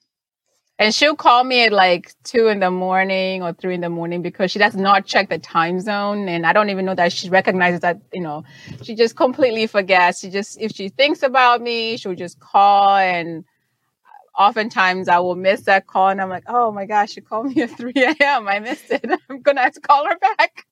And 0.77 0.93
she'll 0.95 1.15
call 1.15 1.43
me 1.43 1.65
at 1.65 1.71
like 1.71 2.13
two 2.23 2.47
in 2.47 2.59
the 2.59 2.71
morning 2.71 3.43
or 3.43 3.53
three 3.53 3.75
in 3.75 3.81
the 3.81 3.89
morning 3.89 4.21
because 4.23 4.51
she 4.51 4.59
does 4.59 4.75
not 4.75 5.05
check 5.05 5.29
the 5.29 5.37
time 5.37 5.79
zone 5.79 6.27
and 6.27 6.45
i 6.45 6.53
don't 6.53 6.69
even 6.69 6.85
know 6.85 6.95
that 6.95 7.13
she 7.13 7.29
recognizes 7.29 7.79
that 7.81 8.01
you 8.11 8.21
know. 8.21 8.43
She 8.83 8.95
just 8.95 9.15
completely 9.15 9.67
forgets. 9.67 10.19
She 10.19 10.29
just 10.29 10.59
if 10.59 10.71
she 10.73 10.89
thinks 10.89 11.23
about 11.23 11.61
me 11.61 11.97
she'll 11.97 12.15
just 12.15 12.39
call 12.39 12.97
and 12.97 13.45
oftentimes 14.37 15.07
i 15.09 15.19
will 15.19 15.35
miss 15.35 15.61
that 15.63 15.87
call 15.87 16.07
and 16.09 16.21
i'm 16.21 16.29
like 16.29 16.45
oh 16.47 16.71
my 16.71 16.85
gosh 16.85 17.11
she 17.11 17.21
called 17.21 17.47
me 17.53 17.61
at 17.61 17.69
3 17.77 17.93
a.m 17.95 18.47
i 18.47 18.59
missed 18.59 18.89
it. 18.89 19.05
I'm 19.29 19.41
gonna 19.41 19.61
have 19.61 19.73
to 19.73 19.81
call 19.81 20.05
her 20.07 20.17
back 20.17 20.65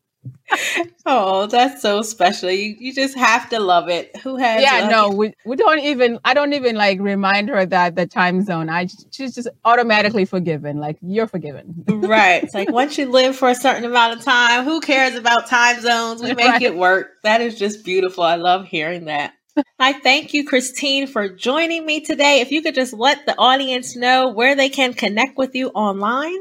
oh, 1.06 1.48
that's 1.48 1.82
so 1.82 2.02
special. 2.02 2.50
You 2.50 2.76
you 2.80 2.94
just 2.94 3.18
have 3.18 3.50
to 3.50 3.60
love 3.60 3.90
it. 3.90 4.16
Who 4.18 4.38
has 4.38 4.62
Yeah, 4.62 4.90
no, 4.90 5.10
we, 5.10 5.34
we 5.46 5.56
don't 5.56 5.80
even 5.80 6.20
I 6.26 6.34
don't 6.34 6.54
even 6.54 6.76
like 6.76 7.00
remind 7.00 7.50
her 7.50 7.66
that 7.66 7.96
the 7.96 8.06
time 8.06 8.44
zone. 8.44 8.70
I 8.70 8.88
she's 9.12 9.36
just 9.36 9.48
automatically 9.66 10.26
forgiven. 10.26 10.78
Like 10.78 10.98
you're 11.02 11.28
forgiven. 11.28 11.84
right. 11.88 12.44
It's 12.50 12.54
like 12.54 12.72
once 12.72 12.98
you 12.98 13.12
live 13.12 13.36
for 13.36 13.50
a 13.50 13.56
certain 13.56 13.86
amount 13.86 14.18
of 14.18 14.24
time, 14.24 14.64
who 14.64 14.80
cares 14.82 15.16
about 15.16 15.48
time 15.48 15.82
zones? 15.82 16.22
We 16.22 16.34
make 16.34 16.48
right. 16.48 16.62
it 16.62 16.76
work. 16.76 17.22
That 17.24 17.42
is 17.42 17.58
just 17.58 17.84
beautiful. 17.84 18.24
I 18.24 18.36
love 18.36 18.66
hearing 18.66 19.06
that. 19.06 19.34
I 19.78 19.94
thank 19.94 20.34
you, 20.34 20.46
Christine, 20.46 21.08
for 21.08 21.28
joining 21.28 21.86
me 21.86 22.02
today. 22.02 22.40
If 22.42 22.52
you 22.52 22.62
could 22.62 22.76
just 22.76 22.94
let 22.94 23.26
the 23.26 23.38
audience 23.38 23.96
know 23.96 24.30
where 24.30 24.56
they 24.56 24.70
can 24.70 24.94
connect 24.94 25.38
with 25.38 25.56
you 25.56 25.70
online. 25.70 26.40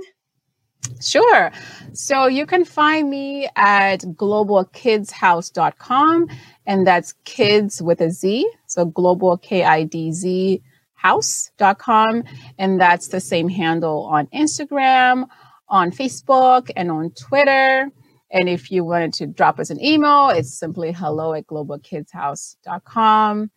Sure. 1.01 1.53
So 1.93 2.26
you 2.26 2.45
can 2.47 2.64
find 2.64 3.11
me 3.11 3.49
at 3.57 4.01
globalkidzhouse.com, 4.01 6.29
and 6.66 6.87
that's 6.87 7.14
kids 7.24 7.83
with 7.83 8.01
a 8.01 8.11
Z. 8.11 8.49
So 8.66 8.85
global 8.85 9.37
K 9.37 9.64
I 9.64 9.83
D 9.85 10.12
Z 10.12 10.62
house.com. 10.99 12.24
And 12.59 12.81
that's 12.81 13.09
the 13.09 13.20
same 13.20 13.49
handle 13.49 14.05
on 14.05 14.26
Instagram, 14.29 15.26
on 15.68 15.91
Facebook, 15.93 16.70
and 16.76 16.91
on 16.91 17.11
Twitter. 17.12 17.91
And 18.31 18.49
if 18.49 18.70
you 18.70 18.85
wanted 18.85 19.14
to 19.14 19.26
drop 19.26 19.59
us 19.59 19.70
an 19.70 19.83
email, 19.83 20.29
it's 20.31 20.53
simply 20.53 20.93
hello 20.93 21.33
at 21.35 21.47
globalkidzhouse.com. 21.47 23.51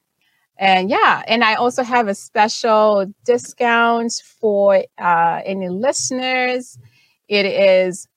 And 0.57 0.89
yeah, 0.91 1.23
and 1.27 1.43
I 1.43 1.55
also 1.55 1.83
have 1.83 2.07
a 2.07 2.13
special 2.13 3.11
discount 3.25 4.13
for 4.39 4.85
uh, 4.99 5.41
any 5.43 5.69
listeners 5.69 6.77
it 7.31 7.45
is 7.45 8.09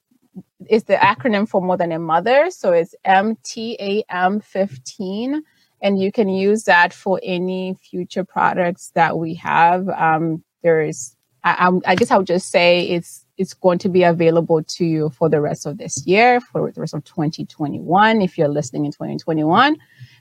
it's 0.68 0.84
the 0.84 0.94
acronym 0.94 1.48
for 1.48 1.62
more 1.62 1.76
than 1.76 1.92
a 1.92 1.98
mother. 1.98 2.50
So 2.50 2.72
it's 2.72 2.94
MTAM 3.06 4.42
15. 4.42 5.42
And 5.82 6.00
you 6.00 6.10
can 6.10 6.28
use 6.28 6.64
that 6.64 6.92
for 6.92 7.20
any 7.22 7.74
future 7.74 8.24
products 8.24 8.90
that 8.94 9.18
we 9.18 9.34
have. 9.34 9.88
Um, 9.90 10.42
there's, 10.62 11.14
I, 11.44 11.70
I 11.86 11.94
guess 11.94 12.10
I 12.10 12.16
would 12.16 12.26
just 12.26 12.50
say 12.50 12.82
it's 12.82 13.24
it's 13.36 13.52
going 13.52 13.78
to 13.78 13.88
be 13.88 14.04
available 14.04 14.62
to 14.62 14.84
you 14.84 15.10
for 15.10 15.28
the 15.28 15.40
rest 15.40 15.66
of 15.66 15.76
this 15.76 16.06
year, 16.06 16.40
for 16.40 16.70
the 16.70 16.80
rest 16.80 16.94
of 16.94 17.04
2021. 17.04 18.22
If 18.22 18.38
you're 18.38 18.48
listening 18.48 18.86
in 18.86 18.92
2021, 18.92 19.76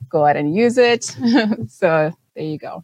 go 0.09 0.25
ahead 0.25 0.35
and 0.35 0.53
use 0.53 0.77
it. 0.79 1.03
so 1.69 2.11
there 2.35 2.43
you 2.43 2.57
go. 2.57 2.83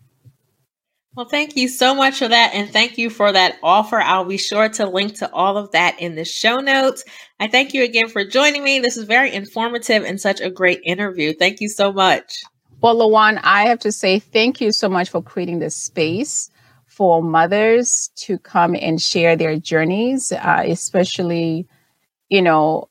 Well, 1.19 1.27
thank 1.27 1.57
you 1.57 1.67
so 1.67 1.93
much 1.93 2.19
for 2.19 2.29
that. 2.29 2.51
And 2.53 2.71
thank 2.71 2.97
you 2.97 3.09
for 3.09 3.29
that 3.29 3.57
offer. 3.61 3.99
I'll 3.99 4.23
be 4.23 4.37
sure 4.37 4.69
to 4.69 4.85
link 4.85 5.15
to 5.15 5.29
all 5.33 5.57
of 5.57 5.69
that 5.71 5.99
in 5.99 6.15
the 6.15 6.23
show 6.23 6.59
notes. 6.59 7.03
I 7.41 7.49
thank 7.49 7.73
you 7.73 7.83
again 7.83 8.07
for 8.07 8.23
joining 8.23 8.63
me. 8.63 8.79
This 8.79 8.95
is 8.95 9.03
very 9.03 9.33
informative 9.33 10.05
and 10.05 10.17
such 10.17 10.39
a 10.39 10.49
great 10.49 10.79
interview. 10.85 11.33
Thank 11.33 11.59
you 11.59 11.67
so 11.67 11.91
much. 11.91 12.41
Well, 12.79 12.95
Lawan, 12.95 13.41
I 13.43 13.67
have 13.67 13.79
to 13.79 13.91
say 13.91 14.19
thank 14.19 14.61
you 14.61 14.71
so 14.71 14.87
much 14.87 15.09
for 15.09 15.21
creating 15.21 15.59
this 15.59 15.75
space 15.75 16.49
for 16.85 17.21
mothers 17.21 18.11
to 18.19 18.37
come 18.37 18.73
and 18.73 19.01
share 19.01 19.35
their 19.35 19.59
journeys, 19.59 20.31
uh, 20.31 20.63
especially, 20.65 21.67
you 22.29 22.41
know, 22.41 22.87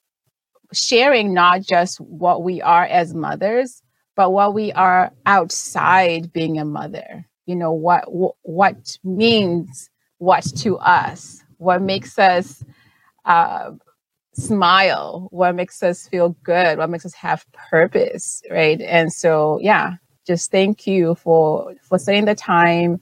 sharing 0.74 1.32
not 1.32 1.62
just 1.62 1.98
what 1.98 2.42
we 2.42 2.60
are 2.60 2.84
as 2.84 3.14
mothers, 3.14 3.82
but 4.16 4.32
what 4.32 4.52
we 4.52 4.70
are 4.72 5.12
outside 5.24 6.30
being 6.30 6.58
a 6.58 6.66
mother 6.66 7.24
you 7.48 7.56
know 7.56 7.72
what 7.72 8.04
what 8.42 8.98
means 9.02 9.88
what 10.18 10.44
to 10.44 10.76
us 10.78 11.42
what 11.56 11.80
makes 11.80 12.18
us 12.18 12.62
uh, 13.24 13.70
smile 14.34 15.28
what 15.32 15.54
makes 15.54 15.82
us 15.82 16.06
feel 16.06 16.36
good 16.42 16.76
what 16.78 16.90
makes 16.90 17.06
us 17.06 17.14
have 17.14 17.44
purpose 17.70 18.42
right? 18.50 18.80
And 18.82 19.12
so 19.12 19.58
yeah 19.62 19.94
just 20.26 20.50
thank 20.50 20.86
you 20.86 21.14
for 21.14 21.74
for 21.82 21.98
setting 21.98 22.26
the 22.26 22.34
time 22.34 23.00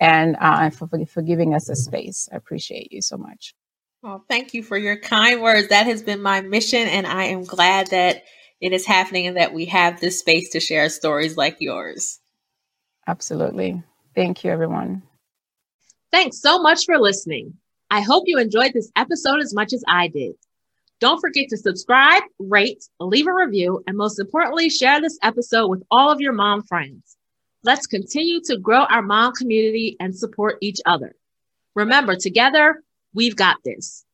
and 0.00 0.36
uh, 0.40 0.68
for, 0.70 0.88
for 1.06 1.22
giving 1.22 1.54
us 1.54 1.70
a 1.70 1.76
space. 1.76 2.28
I 2.30 2.36
appreciate 2.36 2.92
you 2.92 3.00
so 3.00 3.16
much. 3.16 3.54
Well 4.02 4.24
thank 4.28 4.52
you 4.52 4.64
for 4.64 4.76
your 4.76 4.96
kind 4.96 5.40
words. 5.40 5.68
That 5.68 5.86
has 5.86 6.02
been 6.02 6.20
my 6.20 6.40
mission 6.40 6.88
and 6.88 7.06
i 7.06 7.24
am 7.24 7.44
glad 7.44 7.86
that 7.88 8.24
it 8.60 8.72
is 8.72 8.84
happening 8.84 9.28
and 9.28 9.36
that 9.36 9.54
we 9.54 9.66
have 9.66 10.00
this 10.00 10.18
space 10.18 10.50
to 10.50 10.60
share 10.60 10.88
stories 10.88 11.36
like 11.36 11.58
yours 11.60 12.18
Absolutely. 13.06 13.82
Thank 14.14 14.44
you, 14.44 14.50
everyone. 14.50 15.02
Thanks 16.10 16.40
so 16.40 16.60
much 16.60 16.84
for 16.86 16.98
listening. 16.98 17.54
I 17.90 18.00
hope 18.00 18.24
you 18.26 18.38
enjoyed 18.38 18.72
this 18.72 18.90
episode 18.96 19.40
as 19.40 19.54
much 19.54 19.72
as 19.72 19.84
I 19.86 20.08
did. 20.08 20.34
Don't 20.98 21.20
forget 21.20 21.48
to 21.50 21.58
subscribe, 21.58 22.22
rate, 22.38 22.82
leave 23.00 23.26
a 23.26 23.34
review, 23.34 23.82
and 23.86 23.96
most 23.98 24.18
importantly, 24.18 24.70
share 24.70 25.00
this 25.00 25.18
episode 25.22 25.68
with 25.68 25.82
all 25.90 26.10
of 26.10 26.20
your 26.20 26.32
mom 26.32 26.62
friends. 26.62 27.16
Let's 27.62 27.86
continue 27.86 28.40
to 28.44 28.56
grow 28.56 28.84
our 28.84 29.02
mom 29.02 29.34
community 29.34 29.96
and 30.00 30.16
support 30.16 30.56
each 30.62 30.78
other. 30.86 31.14
Remember, 31.74 32.16
together, 32.16 32.82
we've 33.12 33.36
got 33.36 33.58
this. 33.62 34.05